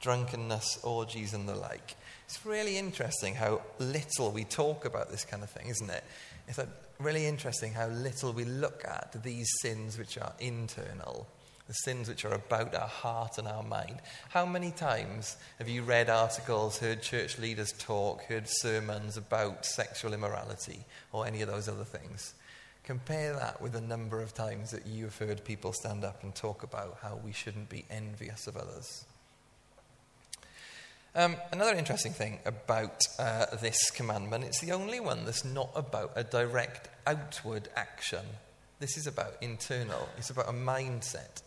drunkenness, 0.00 0.78
orgies, 0.82 1.34
and 1.34 1.48
the 1.48 1.54
like. 1.54 1.96
It's 2.24 2.44
really 2.46 2.78
interesting 2.78 3.34
how 3.34 3.60
little 3.78 4.30
we 4.30 4.44
talk 4.44 4.84
about 4.84 5.10
this 5.10 5.24
kind 5.24 5.42
of 5.42 5.50
thing, 5.50 5.68
isn't 5.68 5.90
it? 5.90 6.04
It's 6.46 6.58
like 6.58 6.68
really 6.98 7.26
interesting 7.26 7.72
how 7.72 7.88
little 7.88 8.32
we 8.32 8.44
look 8.44 8.84
at 8.86 9.22
these 9.22 9.48
sins 9.60 9.98
which 9.98 10.16
are 10.18 10.32
internal, 10.40 11.26
the 11.68 11.74
sins 11.74 12.08
which 12.08 12.24
are 12.24 12.34
about 12.34 12.74
our 12.74 12.88
heart 12.88 13.38
and 13.38 13.46
our 13.46 13.62
mind. 13.62 14.00
How 14.30 14.46
many 14.46 14.70
times 14.70 15.36
have 15.58 15.68
you 15.68 15.82
read 15.82 16.08
articles, 16.08 16.78
heard 16.78 17.02
church 17.02 17.38
leaders 17.38 17.72
talk, 17.78 18.24
heard 18.24 18.48
sermons 18.48 19.16
about 19.18 19.64
sexual 19.66 20.14
immorality 20.14 20.80
or 21.12 21.26
any 21.26 21.42
of 21.42 21.48
those 21.48 21.68
other 21.68 21.84
things? 21.84 22.34
Compare 22.84 23.34
that 23.34 23.60
with 23.60 23.72
the 23.72 23.82
number 23.82 24.22
of 24.22 24.32
times 24.32 24.70
that 24.70 24.86
you 24.86 25.04
have 25.04 25.18
heard 25.18 25.44
people 25.44 25.74
stand 25.74 26.04
up 26.04 26.22
and 26.22 26.34
talk 26.34 26.62
about 26.62 26.98
how 27.02 27.20
we 27.22 27.32
shouldn't 27.32 27.68
be 27.68 27.84
envious 27.90 28.46
of 28.46 28.56
others. 28.56 29.04
Um, 31.14 31.36
another 31.52 31.74
interesting 31.74 32.12
thing 32.12 32.38
about 32.46 33.02
uh, 33.18 33.46
this 33.60 33.90
commandment, 33.90 34.44
it's 34.44 34.60
the 34.60 34.72
only 34.72 35.00
one 35.00 35.26
that's 35.26 35.44
not 35.44 35.70
about 35.74 36.12
a 36.16 36.24
direct 36.24 36.88
outward 37.06 37.68
action. 37.76 38.24
This 38.78 38.96
is 38.96 39.06
about 39.06 39.34
internal, 39.42 40.08
it's 40.16 40.30
about 40.30 40.48
a 40.48 40.52
mindset. 40.52 41.42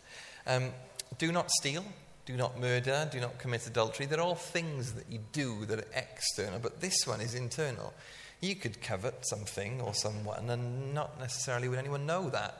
Um, 0.46 0.70
do 1.18 1.32
not 1.32 1.50
steal, 1.50 1.84
do 2.26 2.36
not 2.36 2.60
murder, 2.60 3.08
do 3.10 3.20
not 3.20 3.38
commit 3.38 3.66
adultery. 3.66 4.06
They're 4.06 4.20
all 4.20 4.34
things 4.34 4.92
that 4.94 5.10
you 5.10 5.20
do 5.32 5.64
that 5.66 5.78
are 5.80 5.88
external, 5.94 6.58
but 6.58 6.80
this 6.80 7.06
one 7.06 7.20
is 7.20 7.34
internal. 7.34 7.92
You 8.40 8.56
could 8.56 8.80
covet 8.80 9.26
something 9.26 9.80
or 9.80 9.94
someone, 9.94 10.50
and 10.50 10.94
not 10.94 11.18
necessarily 11.20 11.68
would 11.68 11.78
anyone 11.78 12.06
know 12.06 12.30
that. 12.30 12.58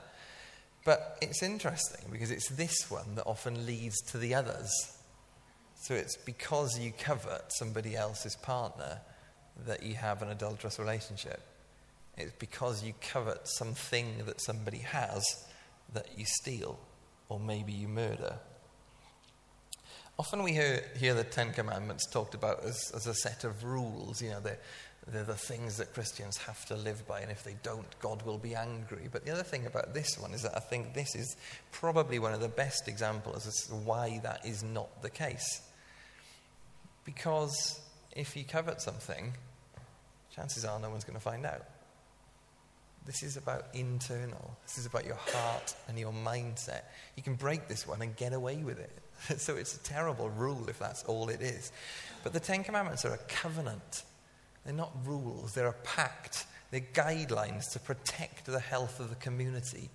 But 0.85 1.17
it's 1.21 1.41
interesting 1.41 2.05
because 2.11 2.31
it's 2.31 2.49
this 2.49 2.89
one 2.91 3.15
that 3.15 3.25
often 3.25 3.65
leads 3.65 3.99
to 4.11 4.17
the 4.17 4.35
others. 4.35 4.69
So 5.83 5.93
it's 5.93 6.17
because 6.17 6.79
you 6.79 6.93
covet 6.97 7.45
somebody 7.49 7.95
else's 7.95 8.35
partner 8.37 8.99
that 9.65 9.83
you 9.83 9.95
have 9.95 10.21
an 10.21 10.29
adulterous 10.29 10.79
relationship. 10.79 11.41
It's 12.17 12.33
because 12.39 12.83
you 12.83 12.93
covet 13.01 13.47
something 13.47 14.23
that 14.25 14.41
somebody 14.41 14.79
has 14.79 15.23
that 15.93 16.07
you 16.17 16.25
steal 16.25 16.79
or 17.33 17.39
maybe 17.39 17.73
you 17.73 17.87
murder. 17.87 18.35
Often 20.19 20.43
we 20.43 20.53
hear, 20.53 20.83
hear 20.95 21.15
the 21.15 21.23
Ten 21.23 21.51
Commandments 21.51 22.05
talked 22.05 22.35
about 22.35 22.63
as, 22.63 22.91
as 22.95 23.07
a 23.07 23.15
set 23.15 23.43
of 23.43 23.63
rules. 23.63 24.21
You 24.21 24.29
know, 24.29 24.39
they're, 24.39 24.59
they're 25.07 25.23
the 25.23 25.33
things 25.33 25.77
that 25.77 25.95
Christians 25.95 26.37
have 26.37 26.63
to 26.67 26.75
live 26.75 27.07
by, 27.07 27.21
and 27.21 27.31
if 27.31 27.43
they 27.43 27.55
don't, 27.63 27.87
God 27.99 28.21
will 28.21 28.37
be 28.37 28.53
angry. 28.53 29.09
But 29.11 29.25
the 29.25 29.31
other 29.31 29.41
thing 29.41 29.65
about 29.65 29.95
this 29.95 30.19
one 30.19 30.35
is 30.35 30.43
that 30.43 30.55
I 30.55 30.59
think 30.59 30.93
this 30.93 31.15
is 31.15 31.35
probably 31.71 32.19
one 32.19 32.33
of 32.33 32.41
the 32.41 32.47
best 32.47 32.87
examples 32.87 33.47
as 33.47 33.55
to 33.69 33.73
why 33.73 34.19
that 34.21 34.45
is 34.45 34.61
not 34.61 35.01
the 35.01 35.09
case. 35.09 35.63
Because 37.03 37.81
if 38.15 38.37
you 38.37 38.45
covet 38.45 38.79
something, 38.79 39.33
chances 40.35 40.63
are 40.63 40.79
no 40.79 40.91
one's 40.91 41.03
going 41.03 41.17
to 41.17 41.23
find 41.23 41.47
out. 41.47 41.65
This 43.05 43.23
is 43.23 43.35
about 43.35 43.65
internal. 43.73 44.57
This 44.63 44.77
is 44.77 44.85
about 44.85 45.05
your 45.05 45.15
heart 45.17 45.75
and 45.87 45.99
your 45.99 46.13
mindset. 46.13 46.83
You 47.15 47.23
can 47.23 47.35
break 47.35 47.67
this 47.67 47.87
one 47.87 48.01
and 48.01 48.15
get 48.15 48.33
away 48.33 48.57
with 48.63 48.79
it. 48.79 48.97
so 49.39 49.55
it's 49.55 49.75
a 49.75 49.79
terrible 49.79 50.29
rule 50.29 50.69
if 50.69 50.79
that's 50.79 51.03
all 51.03 51.29
it 51.29 51.41
is. 51.41 51.71
But 52.23 52.33
the 52.33 52.39
Ten 52.39 52.63
Commandments 52.63 53.03
are 53.05 53.13
a 53.13 53.19
covenant. 53.27 54.03
They're 54.63 54.73
not 54.73 54.91
rules, 55.05 55.53
they're 55.53 55.67
a 55.67 55.73
pact. 55.73 56.45
They're 56.71 56.81
guidelines 56.81 57.71
to 57.73 57.79
protect 57.79 58.45
the 58.45 58.59
health 58.59 58.99
of 58.99 59.09
the 59.09 59.15
community. 59.15 59.91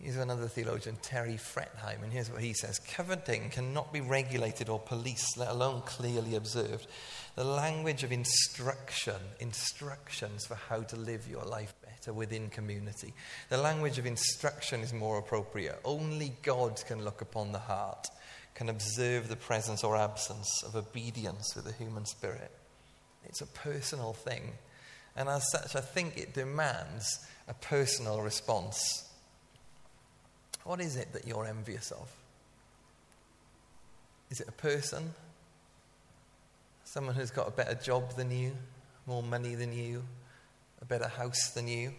Here's 0.00 0.16
another 0.16 0.46
theologian, 0.46 0.96
Terry 1.02 1.36
Fretheim, 1.36 2.04
and 2.04 2.12
here's 2.12 2.30
what 2.30 2.40
he 2.40 2.52
says 2.52 2.78
Coveting 2.78 3.50
cannot 3.50 3.92
be 3.92 4.00
regulated 4.00 4.68
or 4.68 4.78
policed, 4.78 5.36
let 5.36 5.48
alone 5.48 5.82
clearly 5.86 6.36
observed. 6.36 6.86
The 7.34 7.42
language 7.42 8.04
of 8.04 8.12
instruction, 8.12 9.16
instructions 9.40 10.46
for 10.46 10.54
how 10.54 10.82
to 10.82 10.96
live 10.96 11.28
your 11.28 11.44
life 11.44 11.74
better 11.84 12.12
within 12.12 12.48
community. 12.48 13.12
The 13.48 13.58
language 13.58 13.98
of 13.98 14.06
instruction 14.06 14.82
is 14.82 14.92
more 14.92 15.18
appropriate. 15.18 15.80
Only 15.84 16.32
God 16.42 16.80
can 16.86 17.04
look 17.04 17.20
upon 17.20 17.50
the 17.50 17.58
heart, 17.58 18.06
can 18.54 18.68
observe 18.68 19.28
the 19.28 19.36
presence 19.36 19.82
or 19.82 19.96
absence 19.96 20.62
of 20.62 20.76
obedience 20.76 21.56
with 21.56 21.64
the 21.64 21.72
human 21.72 22.06
spirit. 22.06 22.52
It's 23.24 23.40
a 23.40 23.46
personal 23.46 24.12
thing. 24.12 24.52
And 25.16 25.28
as 25.28 25.50
such, 25.50 25.74
I 25.74 25.80
think 25.80 26.16
it 26.16 26.34
demands 26.34 27.26
a 27.48 27.54
personal 27.54 28.20
response 28.20 29.07
what 30.64 30.80
is 30.80 30.96
it 30.96 31.12
that 31.12 31.26
you're 31.26 31.46
envious 31.46 31.90
of? 31.90 32.10
Is 34.30 34.40
it 34.40 34.48
a 34.48 34.52
person? 34.52 35.14
Someone 36.84 37.14
who's 37.14 37.30
got 37.30 37.48
a 37.48 37.50
better 37.50 37.74
job 37.74 38.16
than 38.16 38.30
you, 38.30 38.52
more 39.06 39.22
money 39.22 39.54
than 39.54 39.72
you, 39.72 40.04
a 40.80 40.84
better 40.84 41.08
house 41.08 41.50
than 41.50 41.68
you? 41.68 41.92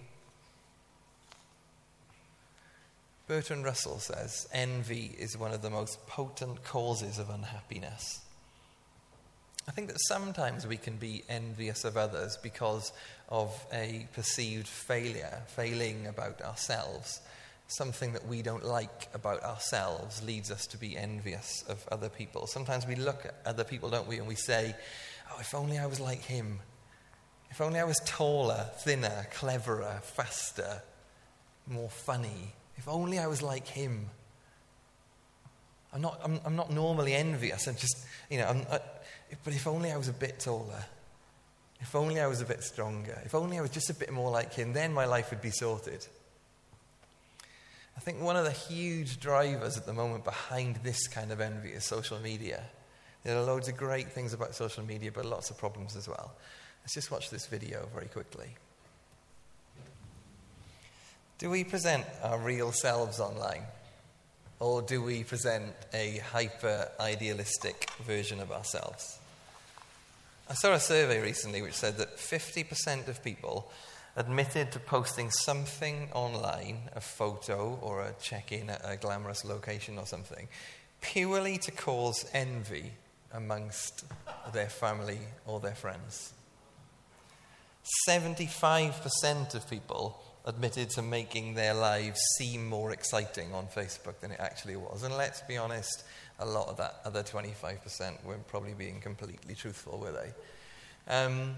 Bertrand 3.28 3.64
Russell 3.64 4.00
says 4.00 4.48
envy 4.52 5.16
is 5.18 5.38
one 5.38 5.52
of 5.52 5.62
the 5.62 5.70
most 5.70 6.06
potent 6.08 6.64
causes 6.64 7.20
of 7.20 7.30
unhappiness. 7.30 8.22
I 9.68 9.72
think 9.72 9.88
that 9.90 10.00
sometimes 10.08 10.66
we 10.66 10.78
can 10.78 10.98
be 10.98 11.24
envious 11.30 11.86
of 11.86 11.96
others 11.96 12.40
because 12.42 12.92
of 13.30 13.54
a 13.72 14.08
perceived 14.14 14.68
failure, 14.68 15.44
failing 15.46 16.08
about 16.08 16.42
ourselves 16.42 17.22
something 17.70 18.14
that 18.14 18.28
we 18.28 18.42
don't 18.42 18.66
like 18.66 19.08
about 19.14 19.44
ourselves 19.44 20.24
leads 20.24 20.52
us 20.52 20.66
to 20.68 20.78
be 20.78 20.98
envious 20.98 21.64
of 21.70 21.88
other 21.92 22.10
people. 22.10 22.48
Sometimes 22.48 22.86
we 22.86 22.96
look 22.96 23.26
at 23.26 23.36
other 23.46 23.64
people, 23.64 23.90
don't 23.90 24.08
we, 24.08 24.18
and 24.18 24.28
we 24.28 24.36
say, 24.36 24.76
Oh, 25.32 25.38
if 25.40 25.54
only 25.54 25.78
I 25.78 25.86
was 25.86 26.00
like 26.00 26.24
him. 26.24 26.60
If 27.52 27.62
only 27.62 27.80
I 27.80 27.84
was 27.84 28.00
taller, 28.06 28.66
thinner, 28.80 29.28
cleverer, 29.32 30.00
faster, 30.02 30.82
more 31.68 31.90
funny. 31.90 32.54
If 32.78 32.88
only 32.88 33.20
I 33.20 33.28
was 33.28 33.42
like 33.42 33.68
him. 33.68 34.08
I'm 35.94 36.02
not, 36.02 36.20
I'm, 36.24 36.40
I'm 36.46 36.56
not 36.56 36.72
normally 36.72 37.14
envious. 37.14 37.68
I'm 37.68 37.76
just, 37.76 38.06
you 38.30 38.40
know, 38.40 38.46
I, 38.46 38.76
uh, 38.76 38.80
but 39.44 39.54
if 39.54 39.68
only 39.68 39.92
I 39.92 39.98
was 39.98 40.08
a 40.08 40.14
bit 40.14 40.40
taller. 40.40 40.84
If 41.82 41.96
only 41.96 42.20
I 42.20 42.28
was 42.28 42.42
a 42.42 42.46
bit 42.46 42.64
stronger. 42.64 43.20
If 43.26 43.36
only 43.36 43.58
I 43.58 43.62
was 43.62 43.72
just 43.72 43.90
a 43.90 43.94
bit 43.94 44.12
more 44.12 44.32
like 44.32 44.54
him, 44.54 44.74
then 44.74 44.94
my 44.94 45.06
life 45.06 45.30
would 45.30 45.42
be 45.42 45.52
sorted. 45.52 46.06
I 48.00 48.02
think 48.02 48.22
one 48.22 48.38
of 48.38 48.46
the 48.46 48.52
huge 48.52 49.20
drivers 49.20 49.76
at 49.76 49.86
the 49.86 49.92
moment 49.92 50.24
behind 50.24 50.78
this 50.84 51.06
kind 51.10 51.34
of 51.34 51.42
envy 51.42 51.72
is 51.72 51.84
social 51.84 52.18
media. 52.18 52.64
There 53.26 53.36
are 53.36 53.44
loads 53.44 53.68
of 53.68 53.76
great 53.76 54.14
things 54.14 54.32
about 54.32 54.56
social 54.56 54.86
media, 54.86 55.12
but 55.12 55.26
lots 55.26 55.50
of 55.50 55.58
problems 55.58 55.98
as 55.98 56.08
well. 56.08 56.32
Let's 56.82 56.94
just 56.94 57.12
watch 57.12 57.30
this 57.30 57.48
video 57.48 57.90
very 57.94 58.06
quickly. 58.06 58.56
Do 61.40 61.50
we 61.50 61.66
present 61.66 62.06
our 62.24 62.40
real 62.40 62.72
selves 62.72 63.20
online? 63.20 63.64
Or 64.62 64.82
do 64.82 65.04
we 65.04 65.26
present 65.26 65.74
a 65.94 66.20
hyper 66.32 66.88
idealistic 67.02 67.90
version 68.06 68.40
of 68.40 68.50
ourselves? 68.50 69.20
I 70.50 70.54
saw 70.54 70.72
a 70.72 70.80
survey 70.80 71.22
recently 71.22 71.62
which 71.62 71.74
said 71.74 71.98
that 71.98 72.16
50% 72.16 73.10
of 73.10 73.22
people 73.22 73.70
admitted 74.20 74.70
to 74.74 74.80
posting 74.80 75.32
something 75.32 76.10
online, 76.14 76.78
a 76.94 77.00
photo 77.00 77.80
or 77.82 78.02
a 78.02 78.14
check 78.22 78.52
in 78.52 78.70
at 78.70 78.82
a 78.84 78.98
glamorous 78.98 79.46
location 79.46 79.98
or 79.98 80.06
something, 80.06 80.50
purely 81.00 81.58
to 81.58 81.72
cause 81.72 82.30
envy 82.34 82.92
amongst 83.34 84.04
their 84.52 84.68
family 84.68 85.20
or 85.46 85.62
their 85.62 85.74
friends. 85.74 86.34
75% 88.08 89.56
of 89.56 89.70
people 89.70 90.22
admitted 90.46 90.90
to 90.90 91.02
making 91.02 91.54
their 91.54 91.74
lives 91.74 92.20
seem 92.38 92.68
more 92.68 92.92
exciting 92.92 93.54
on 93.54 93.68
Facebook 93.68 94.20
than 94.20 94.32
it 94.32 94.40
actually 94.42 94.76
was. 94.76 95.04
And 95.04 95.16
let's 95.16 95.42
be 95.44 95.56
honest, 95.56 96.04
a 96.40 96.46
lot 96.46 96.68
of 96.68 96.76
that 96.76 96.96
other 97.06 97.24
25% 97.24 98.26
were 98.26 98.38
probably 98.50 98.74
being 98.74 99.00
completely 99.00 99.56
truthful, 99.56 99.98
were 99.98 100.12
they? 100.12 100.34
Um, 101.08 101.56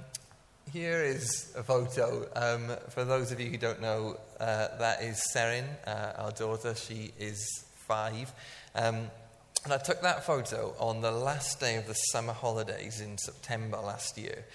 here 0.72 1.04
is 1.04 1.52
a 1.58 1.64
photo. 1.64 2.28
Um, 2.36 2.72
for 2.90 3.04
those 3.04 3.32
of 3.32 3.42
you 3.42 3.50
who 3.50 3.58
don't 3.58 3.82
know, 3.82 4.18
uh, 4.40 4.68
that 4.80 5.04
is 5.04 5.22
Serin, 5.36 5.66
uh, 5.86 6.14
our 6.18 6.32
daughter. 6.32 6.74
She 6.76 7.12
is 7.20 7.66
five. 7.88 8.32
Um, 8.74 9.10
and 9.66 9.74
I 9.74 9.78
took 9.78 10.02
that 10.02 10.26
photo 10.26 10.74
on 10.80 11.02
the 11.02 11.12
last 11.12 11.60
day 11.60 11.76
of 11.76 11.88
the 11.88 11.94
summer 11.94 12.34
holidays 12.34 13.02
in 13.02 13.18
September 13.18 13.78
last 13.78 14.18
year. 14.18 14.46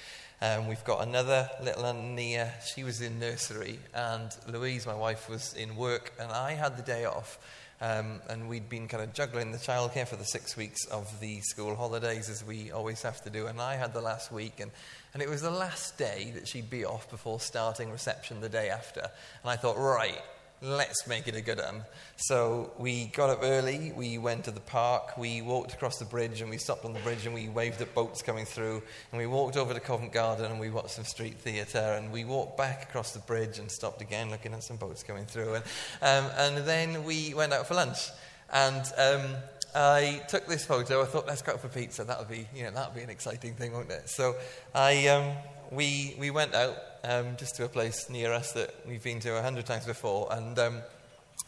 Um, 0.40 0.68
we've 0.68 0.84
got 0.84 1.06
another 1.06 1.50
little 1.62 1.92
Nia. 1.92 2.52
She 2.74 2.82
was 2.82 3.00
in 3.02 3.18
nursery, 3.18 3.78
and 3.94 4.30
Louise, 4.48 4.86
my 4.86 4.94
wife, 4.94 5.28
was 5.28 5.54
in 5.54 5.76
work, 5.76 6.12
and 6.18 6.32
I 6.32 6.52
had 6.52 6.76
the 6.76 6.82
day 6.82 7.04
off. 7.04 7.38
Um, 7.80 8.20
and 8.30 8.48
we'd 8.48 8.70
been 8.70 8.88
kind 8.88 9.02
of 9.02 9.12
juggling 9.12 9.52
the 9.52 9.58
childcare 9.58 10.08
for 10.08 10.16
the 10.16 10.24
six 10.24 10.56
weeks 10.56 10.86
of 10.86 11.20
the 11.20 11.40
school 11.42 11.76
holidays, 11.76 12.30
as 12.30 12.42
we 12.42 12.70
always 12.70 13.02
have 13.02 13.22
to 13.24 13.30
do. 13.30 13.46
And 13.46 13.60
I 13.60 13.76
had 13.76 13.92
the 13.92 14.00
last 14.00 14.32
week, 14.32 14.60
and 14.60 14.70
and 15.12 15.22
it 15.22 15.28
was 15.28 15.42
the 15.42 15.50
last 15.50 15.98
day 15.98 16.32
that 16.34 16.48
she'd 16.48 16.70
be 16.70 16.84
off 16.84 17.10
before 17.10 17.40
starting 17.40 17.90
reception 17.90 18.40
the 18.40 18.48
day 18.48 18.70
after. 18.70 19.00
And 19.00 19.50
I 19.50 19.56
thought, 19.56 19.76
right, 19.78 20.20
let's 20.62 21.06
make 21.06 21.28
it 21.28 21.36
a 21.36 21.40
good 21.40 21.58
one. 21.58 21.84
So 22.16 22.72
we 22.78 23.06
got 23.06 23.30
up 23.30 23.40
early, 23.42 23.92
we 23.94 24.18
went 24.18 24.44
to 24.44 24.50
the 24.50 24.60
park, 24.60 25.18
we 25.18 25.42
walked 25.42 25.74
across 25.74 25.98
the 25.98 26.04
bridge, 26.04 26.40
and 26.40 26.48
we 26.48 26.56
stopped 26.56 26.84
on 26.84 26.92
the 26.92 27.00
bridge 27.00 27.26
and 27.26 27.34
we 27.34 27.48
waved 27.48 27.80
at 27.82 27.94
boats 27.94 28.22
coming 28.22 28.46
through. 28.46 28.82
And 29.12 29.18
we 29.20 29.26
walked 29.26 29.56
over 29.56 29.74
to 29.74 29.80
Covent 29.80 30.12
Garden 30.12 30.50
and 30.50 30.58
we 30.58 30.70
watched 30.70 30.90
some 30.90 31.04
street 31.04 31.38
theatre. 31.38 31.96
And 31.98 32.12
we 32.12 32.24
walked 32.24 32.56
back 32.56 32.84
across 32.84 33.12
the 33.12 33.20
bridge 33.20 33.58
and 33.58 33.70
stopped 33.70 34.00
again, 34.00 34.30
looking 34.30 34.54
at 34.54 34.62
some 34.62 34.76
boats 34.76 35.02
coming 35.02 35.26
through. 35.26 35.54
And, 35.54 35.64
um, 36.02 36.30
and 36.38 36.56
then 36.66 37.04
we 37.04 37.34
went 37.34 37.52
out 37.52 37.66
for 37.66 37.74
lunch. 37.74 38.08
And 38.52 38.84
um, 38.96 39.36
I 39.74 40.22
took 40.28 40.46
this 40.46 40.64
photo. 40.64 41.02
I 41.02 41.04
thought, 41.04 41.26
let's 41.26 41.42
go 41.42 41.52
out 41.52 41.60
for 41.60 41.68
pizza. 41.68 42.04
That'll 42.04 42.24
be, 42.24 42.48
you 42.54 42.62
know, 42.62 42.70
that'll 42.70 42.94
be 42.94 43.02
an 43.02 43.10
exciting 43.10 43.54
thing, 43.54 43.72
won't 43.72 43.90
it? 43.90 44.08
So 44.08 44.36
I, 44.74 45.08
um, 45.08 45.32
we, 45.70 46.16
we 46.18 46.30
went 46.30 46.54
out 46.54 46.76
um, 47.04 47.36
just 47.36 47.56
to 47.56 47.64
a 47.64 47.68
place 47.68 48.08
near 48.10 48.32
us 48.32 48.52
that 48.52 48.74
we've 48.86 49.02
been 49.02 49.20
to 49.20 49.36
a 49.38 49.42
hundred 49.42 49.66
times 49.66 49.86
before. 49.86 50.32
And 50.32 50.58
um, 50.58 50.78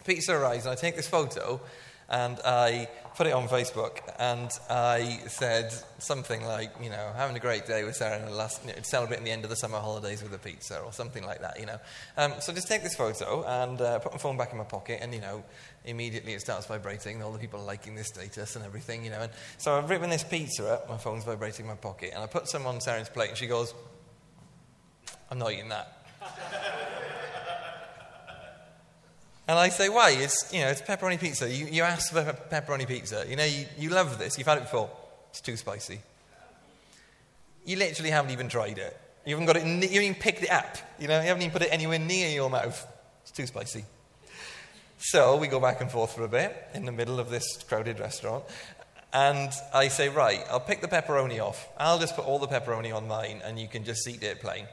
pizza 0.05 0.33
arrives, 0.33 0.65
and 0.65 0.73
I 0.73 0.77
take 0.77 0.97
this 0.97 1.09
photo 1.09 1.61
and 2.11 2.41
I 2.45 2.89
put 3.17 3.27
it 3.27 3.35
on 3.35 3.49
Facebook, 3.49 3.99
and 4.19 4.51
I 4.71 5.21
said 5.27 5.73
something 5.99 6.43
like, 6.43 6.71
you 6.83 6.89
know, 6.89 7.13
having 7.15 7.37
a 7.37 7.41
great 7.41 7.67
day 7.67 7.85
with 7.85 7.97
Sarah 7.97 8.25
and 8.25 8.35
last, 8.35 8.65
you 8.65 8.73
know, 8.73 8.79
celebrating 8.83 9.27
the 9.27 9.31
end 9.31 9.45
of 9.45 9.51
the 9.51 9.57
summer 9.57 9.79
holidays 9.79 10.23
with 10.23 10.33
a 10.33 10.39
pizza 10.39 10.81
or 10.81 10.93
something 10.93 11.25
like 11.27 11.43
that, 11.43 11.61
you 11.61 11.67
know. 11.67 11.79
Um, 12.17 12.33
so 12.41 12.55
just 12.55 12.69
take 12.69 12.83
this 12.83 12.95
photo 12.95 13.45
and 13.45 13.79
uh, 13.81 13.99
put 13.99 14.13
my 14.13 14.19
phone 14.19 14.39
back 14.39 14.53
in 14.53 14.59
my 14.59 14.65
pocket, 14.65 15.01
and 15.03 15.13
you 15.13 15.21
know, 15.21 15.45
immediately 15.85 16.33
it 16.33 16.41
starts 16.41 16.65
vibrating. 16.67 17.23
All 17.23 17.33
the 17.33 17.39
people 17.39 17.61
are 17.61 17.67
liking 17.67 17.95
this 17.95 18.09
status 18.09 18.57
and 18.57 18.65
everything, 18.65 19.05
you 19.05 19.11
know. 19.11 19.21
And 19.21 19.33
so 19.59 19.77
I've 19.77 19.91
written 19.91 20.09
this 20.09 20.25
pizza 20.25 20.67
up, 20.75 20.89
my 20.89 20.97
phone's 20.97 21.25
vibrating 21.25 21.67
in 21.67 21.71
my 21.71 21.77
pocket, 21.77 22.13
and 22.15 22.23
I 22.23 22.27
put 22.27 22.49
some 22.49 22.67
on 22.67 22.81
Sarah's 22.81 23.11
plate, 23.11 23.31
and 23.31 23.37
she 23.37 23.49
goes, 23.49 23.75
I'm 25.31 25.39
not 25.39 25.53
eating 25.53 25.69
that. 25.69 25.93
and 29.49 29.59
I 29.59 29.69
say, 29.69 29.89
why? 29.89 30.11
It's, 30.11 30.53
you 30.53 30.61
know, 30.61 30.69
it's 30.69 30.83
pepperoni 30.83 31.21
pizza. 31.21 31.51
You, 31.51 31.67
you 31.67 31.83
asked 31.83 32.13
for 32.13 32.23
pepperoni 32.51 32.87
pizza. 32.87 33.25
You 33.29 33.37
know, 33.37 33.45
you, 33.45 33.67
you 33.79 33.91
love 33.91 34.19
this. 34.19 34.39
You've 34.39 34.47
had 34.47 34.59
it 34.59 34.65
before. 34.65 34.91
It's 35.31 35.41
too 35.41 35.57
spicy. 35.57 36.01
You 37.65 37.77
literally 37.77 38.11
haven't 38.11 38.31
even 38.31 38.49
tried 38.49 38.79
it. 38.79 38.99
You 39.27 39.35
haven't 39.35 39.47
got 39.47 39.57
it, 39.57 39.67
you 39.67 39.75
haven't 39.75 39.93
even 39.93 40.15
picked 40.15 40.43
it 40.43 40.51
up. 40.51 40.79
You 40.99 41.09
know, 41.09 41.21
you 41.21 41.27
haven't 41.27 41.43
even 41.43 41.53
put 41.53 41.63
it 41.63 41.69
anywhere 41.71 41.99
near 41.99 42.31
your 42.31 42.49
mouth. 42.49 42.87
It's 43.23 43.31
too 43.31 43.47
spicy. 43.47 43.85
So 44.97 45.37
we 45.37 45.49
go 45.49 45.61
back 45.61 45.81
and 45.81 45.91
forth 45.91 46.15
for 46.15 46.25
a 46.25 46.29
bit 46.29 46.57
in 46.75 46.87
the 46.87 46.93
middle 46.93 47.21
of 47.21 47.29
this 47.29 47.63
crowded 47.69 48.01
restaurant. 48.01 48.45
And 49.13 49.51
I 49.73 49.89
say, 49.89 50.09
right, 50.09 50.43
I'll 50.51 50.61
pick 50.61 50.81
the 50.81 50.89
pepperoni 50.89 51.41
off. 51.41 51.69
I'll 51.79 51.99
just 51.99 52.17
put 52.17 52.27
all 52.27 52.39
the 52.39 52.49
pepperoni 52.49 52.95
on 52.95 53.07
mine 53.07 53.41
and 53.45 53.59
you 53.59 53.69
can 53.69 53.85
just 53.85 54.07
eat 54.09 54.23
it 54.23 54.41
plain. 54.41 54.67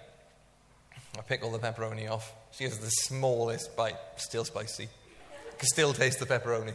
I 1.18 1.22
pick 1.22 1.44
all 1.44 1.52
the 1.52 1.60
pepperoni 1.60 2.10
off. 2.10 2.34
She 2.52 2.64
has 2.66 2.80
the 2.80 2.90
smallest 2.90 3.76
bite, 3.76 3.98
still 4.18 4.46
spicy. 4.46 4.90
Can 5.58 5.68
still 5.68 5.94
taste 5.94 6.20
the 6.20 6.26
pepperoni. 6.26 6.74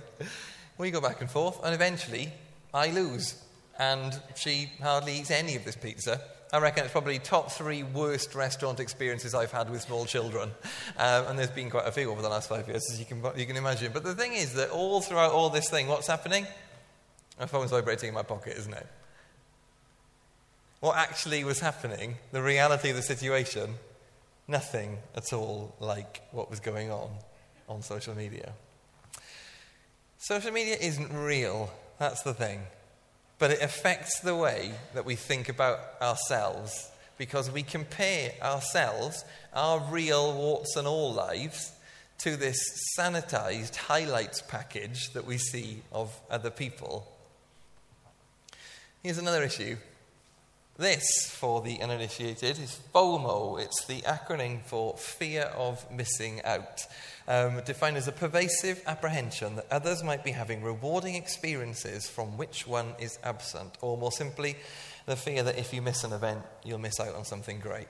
We 0.79 0.91
go 0.91 1.01
back 1.01 1.21
and 1.21 1.31
forth, 1.31 1.63
and 1.63 1.75
eventually 1.75 2.33
I 2.73 2.91
lose. 2.91 3.43
And 3.79 4.19
she 4.37 4.71
hardly 4.83 5.19
eats 5.19 5.31
any 5.31 5.57
of 5.57 5.65
this 5.65 5.77
pizza. 5.77 6.21
I 6.53 6.59
reckon 6.59 6.83
it's 6.83 6.93
probably 6.93 7.19
top 7.19 7.53
three 7.53 7.83
worst 7.83 8.35
restaurant 8.35 8.81
experiences 8.81 9.35
I've 9.35 9.53
had 9.53 9.71
with 9.71 9.83
small 9.83 10.05
children. 10.05 10.51
Um, 10.97 11.27
and 11.27 11.39
there's 11.39 11.51
been 11.51 11.71
quite 11.71 11.87
a 11.87 11.93
few 11.93 12.11
over 12.11 12.23
the 12.23 12.29
last 12.29 12.49
five 12.49 12.67
years, 12.67 12.83
as 12.91 12.99
you 12.99 13.05
can, 13.05 13.23
you 13.37 13.47
can 13.47 13.57
imagine. 13.57 13.93
But 13.93 14.03
the 14.03 14.15
thing 14.15 14.33
is 14.33 14.55
that 14.55 14.71
all 14.71 15.01
throughout 15.01 15.33
all 15.33 15.51
this 15.51 15.71
thing, 15.71 15.87
what's 15.87 16.09
happening? 16.09 16.47
My 17.39 17.47
phone's 17.47 17.71
vibrating 17.71 18.09
in 18.09 18.15
my 18.15 18.23
pocket, 18.23 18.57
isn't 18.59 18.75
it? 18.75 18.87
What 20.81 20.97
actually 20.97 21.45
was 21.45 21.61
happening, 21.61 22.17
the 22.33 22.43
reality 22.43 22.91
of 22.91 22.97
the 22.97 23.03
situation, 23.03 23.75
nothing 24.51 24.99
at 25.15 25.33
all 25.33 25.75
like 25.81 26.23
what 26.33 26.51
was 26.51 26.61
going 26.61 26.91
on 26.91 27.09
on 27.69 27.83
social 27.83 28.15
media. 28.15 28.53
Social 30.19 30.53
media 30.53 30.77
isn't 30.81 31.13
real, 31.13 31.71
that's 31.99 32.23
the 32.23 32.35
thing. 32.35 32.61
But 33.39 33.53
it 33.53 33.63
affects 33.63 34.21
the 34.21 34.37
way 34.37 34.73
that 34.93 35.07
we 35.07 35.15
think 35.15 35.49
about 35.49 35.79
ourselves 36.03 36.91
because 37.17 37.51
we 37.51 37.63
compare 37.63 38.33
ourselves, 38.43 39.25
our 39.55 39.81
real 39.91 40.35
warts 40.35 40.77
and 40.77 40.87
all 40.87 41.13
lives, 41.13 41.73
to 42.19 42.37
this 42.37 42.59
sanitized 42.99 43.77
highlights 43.77 44.43
package 44.43 45.11
that 45.15 45.27
we 45.27 45.39
see 45.39 45.83
of 45.91 46.19
other 46.31 46.51
people. 46.51 47.11
Here's 49.03 49.19
another 49.19 49.43
issue 49.43 49.77
this, 50.81 51.31
for 51.31 51.61
the 51.61 51.81
uninitiated, 51.83 52.59
is 52.59 52.81
FOMO. 52.95 53.61
It's 53.61 53.85
the 53.85 54.01
acronym 54.01 54.65
for 54.65 54.97
fear 54.97 55.43
of 55.57 55.89
missing 55.93 56.41
out, 56.43 56.87
um, 57.29 57.61
defined 57.65 57.99
as 57.99 58.09
a 58.09 58.13
pervasive 58.13 58.83
apprehension 58.87 59.57
that 59.57 59.67
others 59.71 60.03
might 60.03 60.25
be 60.25 60.31
having 60.31 60.63
rewarding 60.63 61.15
experiences 61.15 62.09
from 62.09 62.39
which 62.39 62.67
one 62.67 62.95
is 62.99 63.19
absent, 63.23 63.77
or 63.83 63.99
more 63.99 64.11
simply, 64.11 64.57
the 65.05 65.17
fear 65.17 65.43
that 65.43 65.59
if 65.59 65.75
you 65.75 65.83
miss 65.83 66.03
an 66.03 66.13
event, 66.13 66.43
you'll 66.65 66.79
miss 66.79 66.99
out 66.99 67.15
on 67.15 67.25
something 67.25 67.61
great. 67.61 67.87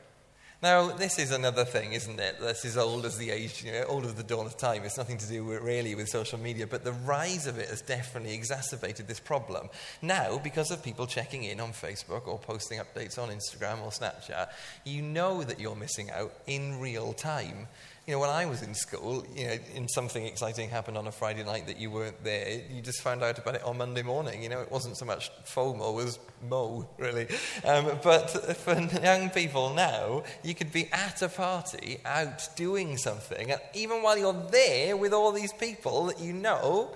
Now, 0.62 0.88
this 0.90 1.18
is 1.18 1.30
another 1.30 1.64
thing, 1.64 1.94
isn't 1.94 2.20
it? 2.20 2.38
This 2.38 2.66
is 2.66 2.76
old 2.76 3.06
as 3.06 3.16
the 3.16 3.30
age, 3.30 3.64
you 3.64 3.72
know, 3.72 3.84
old 3.84 4.04
as 4.04 4.12
the 4.12 4.22
dawn 4.22 4.44
of 4.44 4.58
time. 4.58 4.82
It's 4.84 4.98
nothing 4.98 5.16
to 5.16 5.26
do 5.26 5.42
with, 5.42 5.62
really 5.62 5.94
with 5.94 6.10
social 6.10 6.38
media, 6.38 6.66
but 6.66 6.84
the 6.84 6.92
rise 6.92 7.46
of 7.46 7.58
it 7.58 7.70
has 7.70 7.80
definitely 7.80 8.34
exacerbated 8.34 9.08
this 9.08 9.20
problem. 9.20 9.70
Now, 10.02 10.36
because 10.36 10.70
of 10.70 10.82
people 10.82 11.06
checking 11.06 11.44
in 11.44 11.60
on 11.60 11.70
Facebook 11.72 12.28
or 12.28 12.38
posting 12.38 12.78
updates 12.78 13.18
on 13.18 13.30
Instagram 13.30 13.80
or 13.82 13.90
Snapchat, 13.90 14.50
you 14.84 15.00
know 15.00 15.42
that 15.44 15.60
you're 15.60 15.74
missing 15.74 16.10
out 16.10 16.34
in 16.46 16.78
real 16.78 17.14
time. 17.14 17.66
You 18.10 18.16
know, 18.16 18.22
when 18.22 18.30
I 18.30 18.44
was 18.44 18.62
in 18.62 18.74
school, 18.74 19.24
you 19.36 19.46
know, 19.46 19.56
in 19.72 19.86
something 19.86 20.26
exciting 20.26 20.68
happened 20.68 20.98
on 20.98 21.06
a 21.06 21.12
Friday 21.12 21.44
night 21.44 21.68
that 21.68 21.78
you 21.78 21.92
weren't 21.92 22.24
there, 22.24 22.60
you 22.68 22.82
just 22.82 23.02
found 23.02 23.22
out 23.22 23.38
about 23.38 23.54
it 23.54 23.62
on 23.62 23.78
Monday 23.78 24.02
morning. 24.02 24.42
You 24.42 24.48
know, 24.48 24.60
it 24.60 24.68
wasn't 24.68 24.96
so 24.96 25.04
much 25.04 25.30
FOMO, 25.44 25.94
was 25.94 26.18
Mo, 26.48 26.88
really. 26.98 27.28
Um, 27.64 28.00
but 28.02 28.26
for 28.56 28.74
young 29.00 29.30
people 29.30 29.72
now, 29.74 30.24
you 30.42 30.56
could 30.56 30.72
be 30.72 30.88
at 30.90 31.22
a 31.22 31.28
party, 31.28 32.00
out 32.04 32.48
doing 32.56 32.96
something, 32.96 33.52
and 33.52 33.60
even 33.74 34.02
while 34.02 34.18
you're 34.18 34.48
there 34.50 34.96
with 34.96 35.12
all 35.12 35.30
these 35.30 35.52
people 35.52 36.06
that 36.06 36.18
you 36.18 36.32
know, 36.32 36.90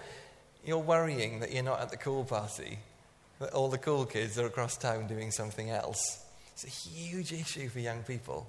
you're 0.66 0.78
worrying 0.78 1.38
that 1.38 1.52
you're 1.52 1.62
not 1.62 1.80
at 1.80 1.90
the 1.90 1.96
cool 1.96 2.24
party, 2.24 2.80
that 3.38 3.52
all 3.52 3.68
the 3.68 3.78
cool 3.78 4.04
kids 4.04 4.36
are 4.36 4.46
across 4.46 4.76
town 4.76 5.06
doing 5.06 5.30
something 5.30 5.70
else. 5.70 6.24
It's 6.54 6.64
a 6.64 6.68
huge 6.68 7.32
issue 7.32 7.68
for 7.68 7.78
young 7.78 8.02
people. 8.02 8.48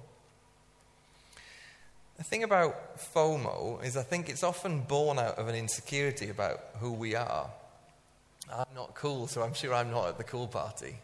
The 2.16 2.24
thing 2.24 2.44
about 2.44 2.98
FOMO 3.14 3.84
is 3.84 3.96
I 3.96 4.02
think 4.02 4.28
it's 4.28 4.42
often 4.42 4.80
born 4.80 5.18
out 5.18 5.38
of 5.38 5.48
an 5.48 5.54
insecurity 5.54 6.30
about 6.30 6.60
who 6.78 6.92
we 6.92 7.14
are. 7.14 7.50
I'm 8.52 8.74
not 8.74 8.94
cool, 8.94 9.26
so 9.26 9.42
I'm 9.42 9.54
sure 9.54 9.74
I'm 9.74 9.90
not 9.90 10.08
at 10.08 10.18
the 10.18 10.24
cool 10.24 10.46
party. 10.46 10.96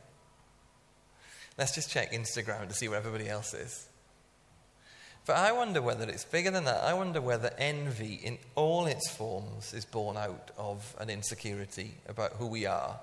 Let's 1.59 1.75
just 1.75 1.91
check 1.91 2.13
Instagram 2.13 2.69
to 2.69 2.75
see 2.75 2.89
where 2.89 2.99
everybody 2.99 3.29
else 3.29 3.53
is. 3.53 3.89
But 5.27 5.37
I 5.37 5.53
wonder 5.53 5.83
whether 5.83 6.09
it's 6.09 6.25
bigger 6.25 6.51
than 6.51 6.65
that. 6.65 6.83
I 6.83 6.95
wonder 6.95 7.21
whether 7.21 7.53
envy, 7.59 8.15
in 8.15 8.39
all 8.55 8.87
its 8.87 9.11
forms, 9.11 9.73
is 9.75 9.85
born 9.85 10.17
out 10.17 10.51
of 10.57 10.97
an 10.99 11.11
insecurity 11.11 11.95
about 12.09 12.33
who 12.33 12.47
we 12.47 12.67
are 12.67 12.99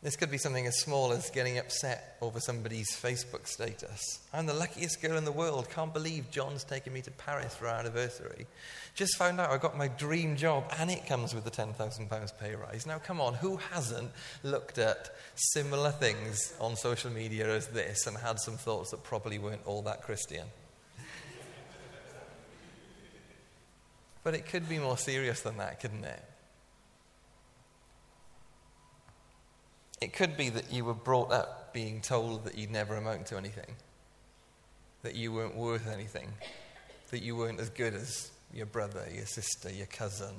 this 0.00 0.14
could 0.14 0.30
be 0.30 0.38
something 0.38 0.64
as 0.68 0.78
small 0.78 1.10
as 1.10 1.28
getting 1.30 1.58
upset 1.58 2.16
over 2.20 2.38
somebody's 2.38 2.88
Facebook 2.90 3.48
status. 3.48 4.20
I'm 4.32 4.46
the 4.46 4.54
luckiest 4.54 5.02
girl 5.02 5.16
in 5.16 5.24
the 5.24 5.32
world. 5.32 5.68
Can't 5.70 5.92
believe 5.92 6.30
John's 6.30 6.62
taking 6.62 6.92
me 6.92 7.02
to 7.02 7.10
Paris 7.10 7.56
for 7.56 7.66
our 7.66 7.80
anniversary. 7.80 8.46
Just 8.94 9.16
found 9.16 9.40
out 9.40 9.50
I 9.50 9.58
got 9.58 9.76
my 9.76 9.88
dream 9.88 10.36
job 10.36 10.72
and 10.78 10.88
it 10.88 11.04
comes 11.06 11.34
with 11.34 11.44
a 11.48 11.50
£10,000 11.50 12.38
pay 12.38 12.54
rise. 12.54 12.86
Now, 12.86 12.98
come 12.98 13.20
on, 13.20 13.34
who 13.34 13.56
hasn't 13.56 14.12
looked 14.44 14.78
at 14.78 15.10
similar 15.34 15.90
things 15.90 16.54
on 16.60 16.76
social 16.76 17.10
media 17.10 17.52
as 17.52 17.66
this 17.66 18.06
and 18.06 18.16
had 18.16 18.38
some 18.38 18.56
thoughts 18.56 18.92
that 18.92 19.02
probably 19.02 19.40
weren't 19.40 19.66
all 19.66 19.82
that 19.82 20.02
Christian? 20.02 20.46
but 24.22 24.34
it 24.34 24.46
could 24.46 24.68
be 24.68 24.78
more 24.78 24.96
serious 24.96 25.40
than 25.40 25.56
that, 25.56 25.80
couldn't 25.80 26.04
it? 26.04 26.22
It 30.00 30.12
could 30.12 30.36
be 30.36 30.48
that 30.50 30.72
you 30.72 30.84
were 30.84 30.94
brought 30.94 31.32
up 31.32 31.72
being 31.72 32.00
told 32.00 32.44
that 32.44 32.56
you'd 32.56 32.70
never 32.70 32.96
amount 32.96 33.26
to 33.26 33.36
anything, 33.36 33.74
that 35.02 35.14
you 35.14 35.32
weren't 35.32 35.56
worth 35.56 35.88
anything, 35.88 36.28
that 37.10 37.22
you 37.22 37.36
weren't 37.36 37.60
as 37.60 37.68
good 37.70 37.94
as 37.94 38.30
your 38.52 38.66
brother, 38.66 39.04
your 39.12 39.26
sister, 39.26 39.70
your 39.70 39.86
cousin, 39.86 40.34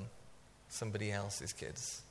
somebody 0.69 1.11
else's 1.11 1.53
kids. 1.53 2.01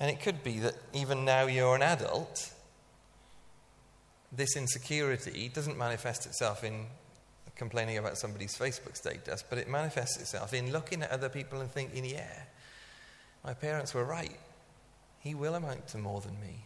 And 0.00 0.10
it 0.10 0.20
could 0.20 0.42
be 0.42 0.58
that 0.60 0.74
even 0.92 1.24
now 1.24 1.46
you're 1.46 1.74
an 1.74 1.82
adult, 1.82 2.52
this 4.30 4.56
insecurity 4.56 5.50
doesn't 5.52 5.78
manifest 5.78 6.26
itself 6.26 6.62
in 6.62 6.86
complaining 7.56 7.98
about 7.98 8.16
somebody's 8.16 8.56
Facebook 8.56 8.96
status, 8.96 9.42
but 9.48 9.58
it 9.58 9.68
manifests 9.68 10.18
itself 10.18 10.54
in 10.54 10.70
looking 10.72 11.02
at 11.02 11.10
other 11.10 11.28
people 11.28 11.60
and 11.60 11.70
thinking, 11.70 12.04
yeah, 12.04 12.42
my 13.44 13.52
parents 13.52 13.94
were 13.94 14.04
right. 14.04 14.38
He 15.28 15.34
will 15.34 15.56
amount 15.56 15.88
to 15.88 15.98
more 15.98 16.22
than 16.22 16.40
me. 16.40 16.64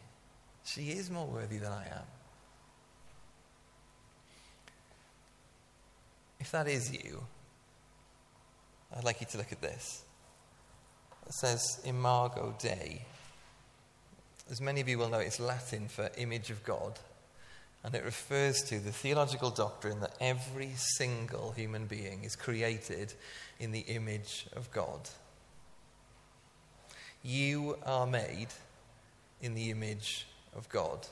She 0.65 0.91
is 0.91 1.11
more 1.11 1.27
worthy 1.27 1.59
than 1.59 1.73
I 1.73 1.87
am. 1.87 2.07
if 6.39 6.53
that 6.53 6.69
is 6.69 6.93
you, 6.93 7.25
I'd 8.97 9.03
like 9.03 9.21
you 9.21 9.27
to 9.31 9.39
look 9.39 9.51
at 9.51 9.61
this. 9.61 10.05
It 11.27 11.35
says 11.35 11.81
Imago 11.85 12.55
Dei. 12.61 13.05
As 14.49 14.61
many 14.61 14.81
of 14.81 14.89
you 14.89 14.99
will 14.99 15.09
know, 15.09 15.19
it's 15.19 15.41
Latin 15.41 15.89
for 15.89 16.09
image 16.17 16.51
of 16.51 16.63
God. 16.63 17.01
And 17.83 17.93
it 17.97 18.05
refers 18.05 18.63
to 18.69 18.79
the 18.79 18.93
theological 18.93 19.51
doctrine 19.51 19.99
that 20.01 20.15
every 20.21 20.73
single 20.77 21.51
human 21.51 21.87
being 21.87 22.23
is 22.23 22.37
created 22.37 23.13
in 23.59 23.73
the 23.73 23.81
image 23.81 24.47
of 24.55 24.71
God. 24.71 25.09
You 27.23 27.77
are 27.85 28.07
made 28.07 28.49
in 29.41 29.55
the 29.55 29.71
image 29.71 30.27
of 30.57 30.69
God. 30.69 31.07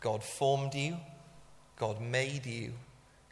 God 0.00 0.22
formed 0.24 0.74
you, 0.74 0.96
God 1.76 2.00
made 2.00 2.46
you 2.46 2.72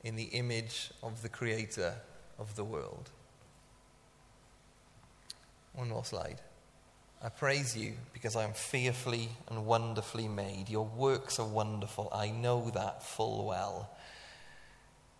in 0.05 0.17
the 0.17 0.25
image 0.25 0.91
of 1.03 1.23
the 1.23 1.29
Creator 1.29 1.95
of 2.39 2.55
the 2.57 2.65
world. 2.65 3.11
One 5.75 5.89
more 5.89 6.05
slide. 6.05 6.41
I 7.23 7.29
praise 7.29 7.77
you 7.77 7.95
because 8.13 8.35
I 8.35 8.45
am 8.45 8.55
fearfully 8.55 9.29
and 9.49 9.67
wonderfully 9.67 10.27
made. 10.27 10.69
Your 10.69 10.87
works 10.87 11.39
are 11.39 11.47
wonderful. 11.47 12.09
I 12.13 12.31
know 12.31 12.71
that 12.71 13.03
full 13.03 13.45
well. 13.47 13.91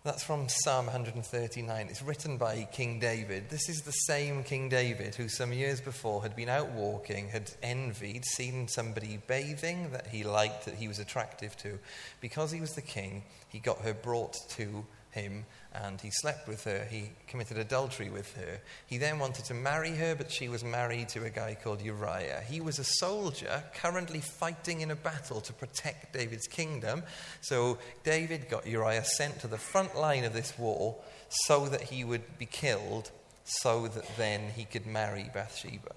That's 0.03 0.23
from 0.23 0.47
Psalm 0.49 0.85
139. 0.85 1.87
It's 1.87 2.01
written 2.01 2.37
by 2.37 2.67
King 2.71 2.99
David. 2.99 3.51
This 3.51 3.69
is 3.69 3.81
the 3.81 3.91
same 3.91 4.43
King 4.43 4.67
David 4.67 5.13
who, 5.13 5.29
some 5.29 5.53
years 5.53 5.79
before, 5.79 6.23
had 6.23 6.35
been 6.35 6.49
out 6.49 6.71
walking, 6.71 7.27
had 7.27 7.51
envied, 7.61 8.25
seen 8.25 8.67
somebody 8.67 9.19
bathing 9.27 9.91
that 9.91 10.07
he 10.07 10.23
liked, 10.23 10.65
that 10.65 10.73
he 10.73 10.87
was 10.87 10.97
attractive 10.97 11.55
to. 11.57 11.77
Because 12.19 12.51
he 12.51 12.59
was 12.59 12.73
the 12.73 12.81
king, 12.81 13.21
he 13.47 13.59
got 13.59 13.81
her 13.81 13.93
brought 13.93 14.37
to 14.49 14.87
him 15.11 15.45
and 15.73 16.01
he 16.01 16.09
slept 16.11 16.47
with 16.47 16.63
her. 16.65 16.85
He 16.89 17.11
committed 17.27 17.57
adultery 17.57 18.09
with 18.09 18.35
her. 18.35 18.59
He 18.85 18.97
then 18.97 19.19
wanted 19.19 19.45
to 19.45 19.53
marry 19.53 19.95
her, 19.95 20.15
but 20.15 20.31
she 20.31 20.49
was 20.49 20.63
married 20.63 21.09
to 21.09 21.23
a 21.23 21.29
guy 21.29 21.55
called 21.61 21.81
Uriah. 21.81 22.41
He 22.47 22.59
was 22.59 22.79
a 22.79 22.83
soldier 22.83 23.63
currently 23.75 24.19
fighting 24.19 24.81
in 24.81 24.91
a 24.91 24.95
battle 24.95 25.41
to 25.41 25.53
protect 25.53 26.13
David's 26.13 26.47
kingdom. 26.47 27.03
So 27.41 27.77
David 28.03 28.49
got 28.49 28.67
Uriah 28.67 29.05
sent 29.05 29.39
to 29.41 29.47
the 29.47 29.57
front 29.57 29.95
line 29.95 30.23
of 30.23 30.33
this 30.33 30.57
war 30.57 30.97
so 31.29 31.67
that 31.67 31.81
he 31.81 32.03
would 32.03 32.37
be 32.37 32.45
killed, 32.45 33.11
so 33.43 33.87
that 33.87 34.17
then 34.17 34.49
he 34.55 34.65
could 34.65 34.85
marry 34.85 35.29
Bathsheba. 35.33 35.95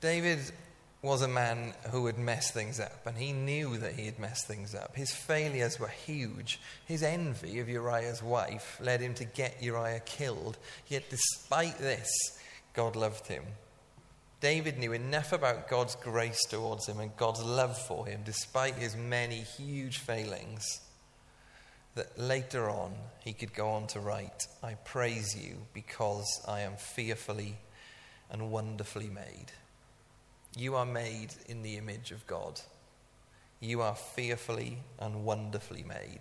David 0.00 0.40
was 1.02 1.20
a 1.20 1.28
man 1.28 1.74
who 1.90 2.06
had 2.06 2.16
messed 2.16 2.54
things 2.54 2.78
up, 2.78 3.04
and 3.06 3.18
he 3.18 3.32
knew 3.32 3.76
that 3.76 3.94
he 3.94 4.06
had 4.06 4.20
messed 4.20 4.46
things 4.46 4.72
up. 4.72 4.94
His 4.94 5.10
failures 5.10 5.80
were 5.80 5.88
huge. 5.88 6.60
His 6.86 7.02
envy 7.02 7.58
of 7.58 7.68
Uriah's 7.68 8.22
wife 8.22 8.78
led 8.80 9.00
him 9.00 9.12
to 9.14 9.24
get 9.24 9.60
Uriah 9.60 10.00
killed. 10.00 10.58
Yet, 10.86 11.10
despite 11.10 11.78
this, 11.78 12.08
God 12.72 12.94
loved 12.94 13.26
him. 13.26 13.42
David 14.40 14.78
knew 14.78 14.92
enough 14.92 15.32
about 15.32 15.68
God's 15.68 15.96
grace 15.96 16.44
towards 16.48 16.88
him 16.88 17.00
and 17.00 17.16
God's 17.16 17.42
love 17.42 17.76
for 17.76 18.06
him, 18.06 18.20
despite 18.24 18.74
his 18.74 18.96
many 18.96 19.40
huge 19.40 19.98
failings, 19.98 20.64
that 21.96 22.16
later 22.18 22.70
on 22.70 22.94
he 23.24 23.32
could 23.32 23.54
go 23.54 23.68
on 23.68 23.88
to 23.88 24.00
write, 24.00 24.46
I 24.62 24.74
praise 24.74 25.36
you 25.36 25.58
because 25.74 26.40
I 26.46 26.60
am 26.60 26.76
fearfully 26.76 27.56
and 28.30 28.50
wonderfully 28.50 29.08
made. 29.08 29.52
You 30.56 30.76
are 30.76 30.86
made 30.86 31.34
in 31.48 31.62
the 31.62 31.76
image 31.76 32.10
of 32.10 32.26
God. 32.26 32.60
You 33.60 33.80
are 33.80 33.94
fearfully 33.94 34.78
and 34.98 35.24
wonderfully 35.24 35.84
made. 35.84 36.20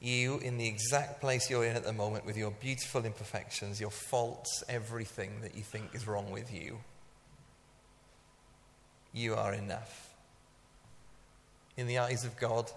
You, 0.00 0.38
in 0.38 0.58
the 0.58 0.66
exact 0.66 1.20
place 1.20 1.48
you're 1.48 1.64
in 1.64 1.76
at 1.76 1.84
the 1.84 1.92
moment, 1.92 2.26
with 2.26 2.36
your 2.36 2.50
beautiful 2.50 3.04
imperfections, 3.04 3.80
your 3.80 3.90
faults, 3.90 4.62
everything 4.68 5.40
that 5.40 5.54
you 5.54 5.62
think 5.62 5.94
is 5.94 6.06
wrong 6.06 6.30
with 6.30 6.52
you, 6.52 6.80
you 9.14 9.34
are 9.34 9.54
enough. 9.54 10.10
In 11.76 11.86
the 11.86 11.98
eyes 11.98 12.24
of 12.24 12.36
God 12.36 12.70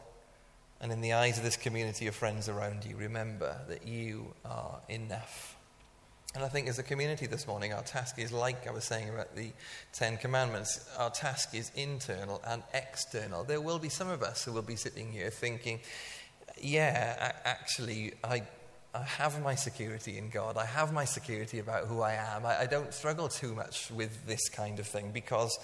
and 0.79 0.91
in 0.91 1.01
the 1.01 1.13
eyes 1.13 1.37
of 1.37 1.43
this 1.43 1.57
community 1.57 2.07
of 2.07 2.15
friends 2.15 2.47
around 2.47 2.85
you, 2.85 2.95
remember 2.95 3.57
that 3.67 3.85
you 3.85 4.33
are 4.45 4.79
enough. 4.87 5.56
And 6.37 6.45
I 6.45 6.49
think 6.49 6.67
as 6.67 6.77
a 6.77 6.83
community 6.83 7.25
this 7.25 7.47
morning, 7.47 7.73
our 7.73 7.81
task 7.81 8.19
is 8.19 8.31
like 8.31 8.67
I 8.67 8.71
was 8.71 8.83
saying 8.83 9.09
about 9.09 9.35
the 9.35 9.49
Ten 9.91 10.17
Commandments, 10.17 10.87
our 10.95 11.09
task 11.09 11.55
is 11.55 11.71
internal 11.73 12.43
and 12.45 12.61
external. 12.75 13.43
There 13.43 13.59
will 13.59 13.79
be 13.79 13.89
some 13.89 14.07
of 14.07 14.21
us 14.21 14.45
who 14.45 14.53
will 14.53 14.61
be 14.61 14.75
sitting 14.75 15.11
here 15.11 15.31
thinking, 15.31 15.79
yeah, 16.61 17.31
actually, 17.43 18.13
I, 18.23 18.43
I 18.93 19.01
have 19.01 19.41
my 19.41 19.55
security 19.55 20.19
in 20.19 20.29
God. 20.29 20.57
I 20.57 20.65
have 20.65 20.93
my 20.93 21.05
security 21.05 21.57
about 21.57 21.87
who 21.87 22.01
I 22.01 22.13
am. 22.13 22.45
I, 22.45 22.59
I, 22.59 22.65
don't 22.67 22.93
struggle 22.93 23.29
too 23.29 23.55
much 23.55 23.89
with 23.89 24.27
this 24.27 24.47
kind 24.49 24.77
of 24.77 24.85
thing 24.85 25.09
because, 25.11 25.57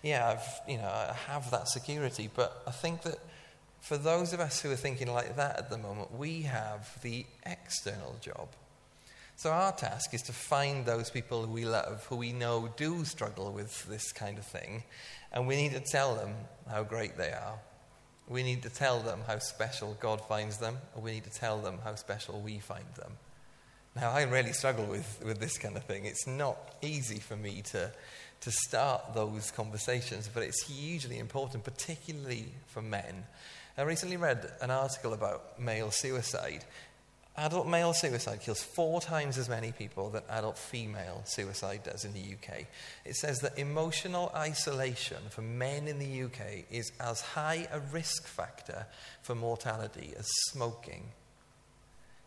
yeah, 0.00 0.28
I've, 0.28 0.70
you 0.70 0.76
know, 0.76 0.84
I 0.84 1.16
have 1.26 1.50
that 1.50 1.66
security. 1.66 2.30
But 2.32 2.62
I 2.68 2.70
think 2.70 3.02
that 3.02 3.18
for 3.80 3.96
those 3.96 4.32
of 4.32 4.38
us 4.38 4.60
who 4.60 4.70
are 4.70 4.76
thinking 4.76 5.12
like 5.12 5.34
that 5.34 5.58
at 5.58 5.70
the 5.70 5.78
moment, 5.78 6.16
we 6.16 6.42
have 6.42 7.02
the 7.02 7.26
external 7.44 8.14
job. 8.20 8.46
So, 9.40 9.52
our 9.52 9.72
task 9.72 10.12
is 10.12 10.20
to 10.24 10.34
find 10.34 10.84
those 10.84 11.08
people 11.08 11.46
who 11.46 11.50
we 11.50 11.64
love, 11.64 12.04
who 12.10 12.16
we 12.16 12.30
know 12.30 12.68
do 12.76 13.06
struggle 13.06 13.50
with 13.52 13.86
this 13.88 14.12
kind 14.12 14.36
of 14.36 14.44
thing, 14.44 14.82
and 15.32 15.48
we 15.48 15.56
need 15.56 15.72
to 15.72 15.80
tell 15.80 16.14
them 16.14 16.34
how 16.70 16.82
great 16.82 17.16
they 17.16 17.30
are. 17.32 17.58
We 18.28 18.42
need 18.42 18.62
to 18.64 18.68
tell 18.68 19.00
them 19.00 19.20
how 19.26 19.38
special 19.38 19.96
God 19.98 20.20
finds 20.20 20.58
them, 20.58 20.76
and 20.94 21.02
we 21.02 21.12
need 21.12 21.24
to 21.24 21.30
tell 21.30 21.58
them 21.58 21.78
how 21.82 21.94
special 21.94 22.38
we 22.38 22.58
find 22.58 22.84
them. 22.96 23.12
Now, 23.96 24.10
I 24.10 24.24
really 24.24 24.52
struggle 24.52 24.84
with, 24.84 25.22
with 25.24 25.40
this 25.40 25.56
kind 25.56 25.74
of 25.74 25.84
thing. 25.84 26.04
It's 26.04 26.26
not 26.26 26.74
easy 26.82 27.18
for 27.18 27.34
me 27.34 27.62
to, 27.70 27.90
to 28.42 28.50
start 28.50 29.14
those 29.14 29.50
conversations, 29.52 30.28
but 30.28 30.42
it's 30.42 30.66
hugely 30.66 31.18
important, 31.18 31.64
particularly 31.64 32.52
for 32.66 32.82
men. 32.82 33.24
I 33.78 33.84
recently 33.84 34.18
read 34.18 34.52
an 34.60 34.70
article 34.70 35.14
about 35.14 35.58
male 35.58 35.90
suicide, 35.90 36.66
Adult 37.36 37.68
male 37.68 37.92
suicide 37.92 38.40
kills 38.40 38.62
four 38.62 39.00
times 39.00 39.38
as 39.38 39.48
many 39.48 39.72
people 39.72 40.10
than 40.10 40.22
adult 40.28 40.58
female 40.58 41.22
suicide 41.24 41.80
does 41.84 42.04
in 42.04 42.12
the 42.12 42.20
UK. 42.20 42.66
It 43.04 43.14
says 43.16 43.38
that 43.40 43.58
emotional 43.58 44.32
isolation 44.34 45.18
for 45.30 45.42
men 45.42 45.86
in 45.86 45.98
the 45.98 46.24
UK 46.24 46.64
is 46.70 46.90
as 47.00 47.20
high 47.20 47.68
a 47.72 47.78
risk 47.78 48.26
factor 48.26 48.86
for 49.22 49.34
mortality 49.34 50.12
as 50.18 50.26
smoking. 50.50 51.04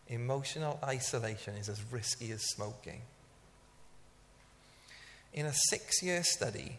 Emotional 0.08 0.78
isolation 0.82 1.54
is 1.54 1.68
as 1.68 1.80
risky 1.92 2.30
as 2.32 2.42
smoking. 2.42 3.02
In 5.34 5.46
a 5.46 5.52
six 5.52 6.02
year 6.02 6.22
study 6.22 6.78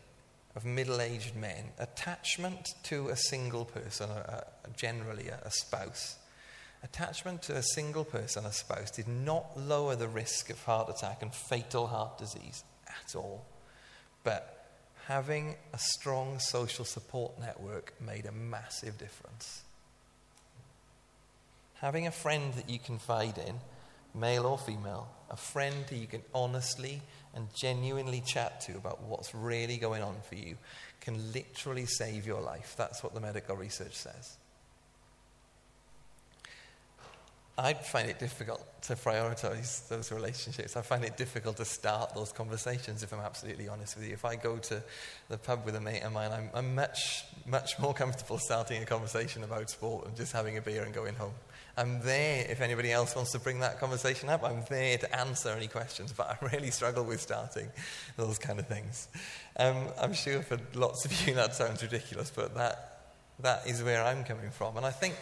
of 0.56 0.66
middle 0.66 1.02
aged 1.02 1.36
men, 1.36 1.66
attachment 1.78 2.70
to 2.84 3.10
a 3.10 3.16
single 3.16 3.66
person, 3.66 4.10
uh, 4.10 4.42
uh, 4.66 4.70
generally 4.78 5.28
a 5.28 5.52
spouse, 5.52 6.16
Attachment 6.86 7.42
to 7.42 7.56
a 7.56 7.64
single 7.64 8.06
person, 8.06 8.46
a 8.46 8.54
spouse, 8.54 8.92
did 8.92 9.08
not 9.08 9.58
lower 9.58 9.96
the 9.96 10.08
risk 10.08 10.52
of 10.52 10.64
heart 10.64 10.88
attack 10.88 11.24
and 11.24 11.34
fatal 11.34 11.88
heart 11.88 12.20
disease 12.20 12.64
at 12.88 13.16
all. 13.16 13.44
But 14.24 14.68
having 15.08 15.56
a 15.74 15.80
strong 15.80 16.38
social 16.38 16.86
support 16.86 17.40
network 17.40 17.96
made 18.00 18.28
a 18.28 18.32
massive 18.32 19.00
difference. 19.00 19.64
Having 21.76 22.06
a 22.06 22.12
friend 22.12 22.54
that 22.54 22.70
you 22.70 22.78
confide 22.78 23.40
in, 23.40 23.56
male 24.14 24.46
or 24.46 24.60
female, 24.60 25.08
a 25.32 25.38
friend 25.38 25.86
who 25.90 25.96
you 25.96 26.08
can 26.08 26.22
honestly 26.36 27.02
and 27.34 27.48
genuinely 27.56 28.22
chat 28.22 28.62
to 28.62 28.78
about 28.78 29.02
what's 29.02 29.34
really 29.34 29.78
going 29.78 30.04
on 30.04 30.18
for 30.30 30.36
you, 30.36 30.56
can 31.02 31.34
literally 31.34 31.88
save 31.88 32.28
your 32.28 32.42
life. 32.42 32.76
That's 32.78 33.02
what 33.04 33.16
the 33.16 33.20
medical 33.20 33.56
research 33.56 33.96
says. 33.96 34.38
I 37.58 37.74
find 37.74 38.10
it 38.10 38.20
difficult 38.20 38.62
to 38.84 38.96
prioritize 38.96 39.88
those 39.88 40.12
relationships. 40.12 40.76
I 40.76 40.82
find 40.82 41.06
it 41.06 41.16
difficult 41.16 41.56
to 41.58 41.66
start 41.66 42.14
those 42.14 42.34
conversations, 42.34 43.02
if 43.02 43.14
I'm 43.14 43.22
absolutely 43.22 43.70
honest 43.70 43.96
with 43.96 44.06
you. 44.06 44.14
If 44.14 44.26
I 44.26 44.36
go 44.36 44.58
to 44.58 44.84
the 45.30 45.38
pub 45.38 45.66
with 45.66 45.76
a 45.76 45.80
mate 45.80 46.04
of 46.04 46.12
mine, 46.12 46.32
I'm, 46.34 46.50
I'm 46.54 46.76
much, 46.76 47.24
much 47.46 47.80
more 47.80 47.94
comfortable 47.94 48.40
starting 48.40 48.84
a 48.84 48.86
conversation 48.86 49.44
about 49.46 49.70
sport 49.70 50.06
and 50.06 50.18
just 50.18 50.34
having 50.34 50.58
a 50.58 50.62
beer 50.62 50.84
and 50.84 50.94
going 50.94 51.16
home. 51.16 51.32
I'm 51.78 52.02
there 52.02 52.46
if 52.50 52.60
anybody 52.60 52.92
else 52.92 53.16
wants 53.16 53.32
to 53.32 53.40
bring 53.40 53.60
that 53.60 53.80
conversation 53.80 54.28
up. 54.28 54.44
I'm 54.44 54.64
there 54.70 54.98
to 54.98 55.16
answer 55.16 55.50
any 55.50 55.68
questions, 55.68 56.12
but 56.12 56.30
I 56.30 56.46
really 56.46 56.72
struggle 56.72 57.06
with 57.06 57.22
starting 57.22 57.70
those 58.18 58.38
kind 58.38 58.60
of 58.60 58.68
things. 58.68 59.08
Um, 59.58 59.88
I'm 59.98 60.14
sure 60.14 60.42
for 60.42 60.58
lots 60.74 61.06
of 61.06 61.28
you 61.28 61.34
that 61.36 61.56
sounds 61.56 61.82
ridiculous, 61.82 62.32
but 62.36 62.54
that, 62.56 63.14
that 63.40 63.66
is 63.66 63.82
where 63.82 64.04
I'm 64.04 64.26
coming 64.26 64.52
from. 64.52 64.76
And 64.76 64.86
I 64.86 64.92
think 64.92 65.16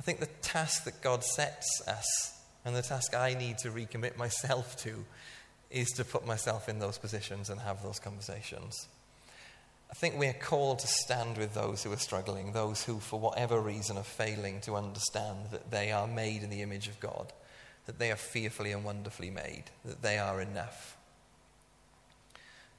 I 0.00 0.02
think 0.02 0.18
the 0.18 0.28
task 0.40 0.84
that 0.84 1.02
God 1.02 1.22
sets 1.22 1.82
us 1.86 2.32
and 2.64 2.74
the 2.74 2.80
task 2.80 3.14
I 3.14 3.34
need 3.34 3.58
to 3.58 3.68
recommit 3.68 4.16
myself 4.16 4.74
to 4.84 5.04
is 5.70 5.90
to 5.90 6.06
put 6.06 6.26
myself 6.26 6.70
in 6.70 6.78
those 6.78 6.96
positions 6.96 7.50
and 7.50 7.60
have 7.60 7.82
those 7.82 7.98
conversations. 7.98 8.88
I 9.90 9.92
think 9.92 10.18
we're 10.18 10.32
called 10.32 10.78
to 10.78 10.86
stand 10.86 11.36
with 11.36 11.52
those 11.52 11.82
who 11.82 11.92
are 11.92 11.98
struggling, 11.98 12.52
those 12.52 12.82
who, 12.82 12.98
for 12.98 13.20
whatever 13.20 13.60
reason, 13.60 13.98
are 13.98 14.02
failing 14.02 14.62
to 14.62 14.74
understand 14.74 15.50
that 15.50 15.70
they 15.70 15.92
are 15.92 16.06
made 16.06 16.42
in 16.42 16.48
the 16.48 16.62
image 16.62 16.88
of 16.88 16.98
God, 16.98 17.34
that 17.84 17.98
they 17.98 18.10
are 18.10 18.16
fearfully 18.16 18.72
and 18.72 18.86
wonderfully 18.86 19.28
made, 19.28 19.64
that 19.84 20.00
they 20.00 20.16
are 20.16 20.40
enough. 20.40 20.96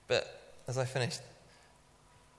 But 0.07 0.55
as 0.67 0.79
I 0.79 0.85
finish, 0.85 1.19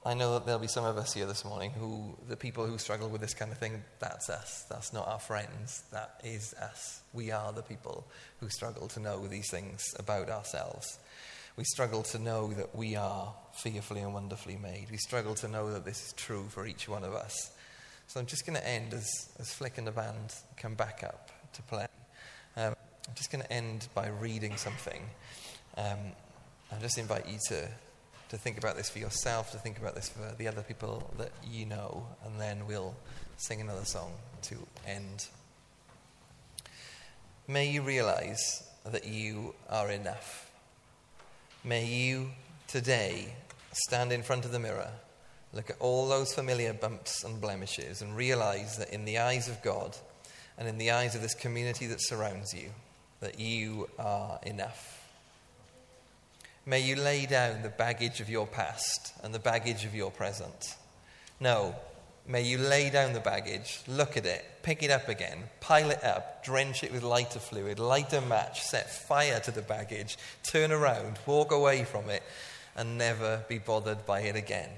I 0.05 0.15
know 0.15 0.33
that 0.33 0.47
there'll 0.47 0.61
be 0.61 0.67
some 0.67 0.85
of 0.85 0.97
us 0.97 1.13
here 1.13 1.27
this 1.27 1.45
morning 1.45 1.71
who, 1.71 2.17
the 2.29 2.37
people 2.37 2.67
who 2.67 2.77
struggle 2.77 3.09
with 3.09 3.21
this 3.21 3.35
kind 3.35 3.53
of 3.53 3.59
thing, 3.59 3.85
that's 4.01 4.29
us. 4.29 4.65
That's 4.69 4.93
not 4.93 5.07
our 5.07 5.21
friends. 5.21 5.85
That 5.93 6.21
is 6.25 6.55
us. 6.55 7.03
We 7.13 7.31
are 7.31 7.53
the 7.53 7.63
people 7.63 8.05
who 8.41 8.49
struggle 8.49 8.89
to 8.89 9.01
know 9.01 9.25
these 9.29 9.49
things 9.49 9.95
about 10.01 10.29
ourselves. 10.29 10.99
We 11.57 11.63
struggle 11.63 12.03
to 12.05 12.19
know 12.19 12.53
that 12.55 12.75
we 12.75 12.97
are 12.97 13.33
fearfully 13.53 14.01
and 14.01 14.13
wonderfully 14.13 14.57
made. 14.57 14.89
We 14.91 14.97
struggle 14.97 15.37
to 15.37 15.47
know 15.47 15.73
that 15.73 15.85
this 15.85 16.07
is 16.07 16.13
true 16.15 16.47
for 16.49 16.67
each 16.67 16.89
one 16.89 17.05
of 17.05 17.15
us. 17.15 17.53
So 18.09 18.19
I'm 18.19 18.27
just 18.27 18.45
going 18.45 18.59
to 18.59 18.67
end 18.67 18.93
as, 18.95 19.09
as 19.39 19.53
Flick 19.53 19.79
and 19.79 19.87
the 19.87 19.93
band 19.93 20.35
come 20.57 20.75
back 20.75 21.05
up 21.05 21.31
to 21.53 21.63
play. 21.63 21.87
Um, 22.57 22.75
I'm 23.09 23.15
just 23.15 23.31
going 23.31 23.45
to 23.45 23.53
end 23.53 23.87
by 23.95 24.09
reading 24.09 24.57
something. 24.57 25.03
Um, 25.77 25.99
I 26.73 26.81
just 26.81 26.99
invite 26.99 27.29
you 27.29 27.39
to, 27.51 27.69
to 28.33 28.39
think 28.39 28.57
about 28.57 28.77
this 28.77 28.89
for 28.89 28.99
yourself, 28.99 29.51
to 29.53 29.59
think 29.59 29.77
about 29.77 29.95
this 29.95 30.09
for 30.09 30.35
the 30.39 30.49
other 30.49 30.63
people 30.63 31.13
that 31.19 31.31
you 31.47 31.67
know, 31.67 32.07
and 32.25 32.41
then 32.41 32.67
we'll 32.67 32.95
sing 33.37 33.61
another 33.61 33.85
song 33.85 34.11
to 34.41 34.57
end. 34.87 35.29
May 37.47 37.69
you 37.69 37.83
realize 37.83 38.67
that 38.87 39.07
you 39.07 39.55
are 39.69 39.91
enough. 39.91 40.51
May 41.63 41.85
you 41.85 42.31
today 42.69 43.35
stand 43.73 44.13
in 44.13 44.23
front 44.23 44.47
of 44.47 44.53
the 44.53 44.59
mirror, 44.59 44.93
look 45.53 45.69
at 45.69 45.77
all 45.79 46.09
those 46.09 46.33
familiar 46.33 46.73
bumps 46.73 47.25
and 47.25 47.39
blemishes, 47.39 48.01
and 48.01 48.17
realize 48.17 48.79
that 48.79 48.95
in 48.95 49.05
the 49.05 49.19
eyes 49.19 49.47
of 49.47 49.63
God 49.63 49.95
and 50.57 50.67
in 50.67 50.79
the 50.79 50.91
eyes 50.91 51.15
of 51.15 51.21
this 51.21 51.35
community 51.35 51.87
that 51.89 52.01
surrounds 52.01 52.55
you, 52.55 52.71
that 53.21 53.39
you 53.39 53.91
are 53.99 54.41
enough. 54.45 55.02
May 56.65 56.81
you 56.81 56.97
lay 56.97 57.27
down 57.27 57.63
the 57.63 57.69
baggage 57.69 58.21
of 58.21 58.31
your 58.31 58.47
past 58.47 59.13
and 59.23 59.35
the 59.35 59.39
baggage 59.39 59.85
of 59.85 59.95
your 59.95 60.11
present. 60.11 60.77
No, 61.41 61.75
May 62.27 62.43
you 62.43 62.57
lay 62.57 62.89
down 62.89 63.15
the 63.15 63.21
baggage, 63.21 63.81
look 63.89 64.17
at 64.17 64.27
it, 64.27 64.45
pick 64.63 64.85
it 64.85 64.93
up 64.93 65.09
again, 65.09 65.39
pile 65.59 65.91
it 65.91 66.05
up, 66.05 66.45
drench 66.45 66.85
it 66.85 66.93
with 66.93 67.03
lighter 67.03 67.41
fluid, 67.41 67.81
light 67.81 68.13
a 68.13 68.21
match, 68.21 68.63
set 68.63 68.89
fire 68.89 69.41
to 69.41 69.51
the 69.51 69.63
baggage, 69.63 70.17
turn 70.45 70.71
around, 70.71 71.19
walk 71.27 71.51
away 71.51 71.83
from 71.83 72.09
it, 72.09 72.23
and 72.77 72.97
never 72.97 73.45
be 73.49 73.59
bothered 73.59 74.07
by 74.07 74.21
it 74.21 74.37
again. 74.37 74.71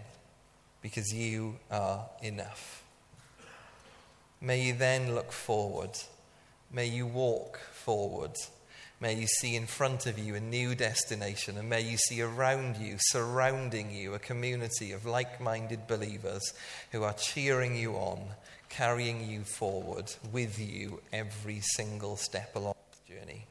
Because 0.81 1.13
you 1.13 1.57
are 1.71 2.07
enough. 2.23 2.83
May 4.41 4.63
you 4.63 4.73
then 4.75 5.15
look 5.15 5.31
forward. 5.31 5.99
May 6.73 6.87
you 6.87 7.07
walk 7.07 7.59
forward 7.73 8.37
May 9.05 9.17
you 9.17 9.27
see 9.27 9.55
in 9.55 9.67
front 9.67 10.07
of 10.07 10.19
you 10.19 10.35
a 10.35 10.41
new 10.41 10.75
destination, 10.75 11.59
and 11.59 11.69
may 11.69 11.83
you 11.83 11.99
see 11.99 12.23
around 12.23 12.79
you, 12.79 12.97
surrounding 12.99 13.91
you, 13.91 14.15
a 14.15 14.19
community 14.19 14.93
of 14.93 15.05
like 15.05 15.43
minded 15.43 15.87
believers 15.87 16.41
who 16.91 17.03
are 17.03 17.13
cheering 17.13 17.77
you 17.77 17.97
on, 17.97 18.23
carrying 18.71 19.29
you 19.29 19.43
forward 19.43 20.11
with 20.33 20.59
you 20.59 21.03
every 21.13 21.61
single 21.61 22.17
step 22.17 22.57
along 22.57 22.77
the 22.93 23.15
journey. 23.15 23.45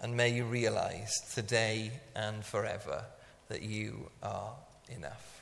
And 0.00 0.16
may 0.16 0.30
you 0.30 0.46
realize 0.46 1.12
today 1.34 1.92
and 2.16 2.42
forever 2.46 3.04
that 3.48 3.60
you 3.60 4.08
are 4.22 4.54
enough. 4.88 5.33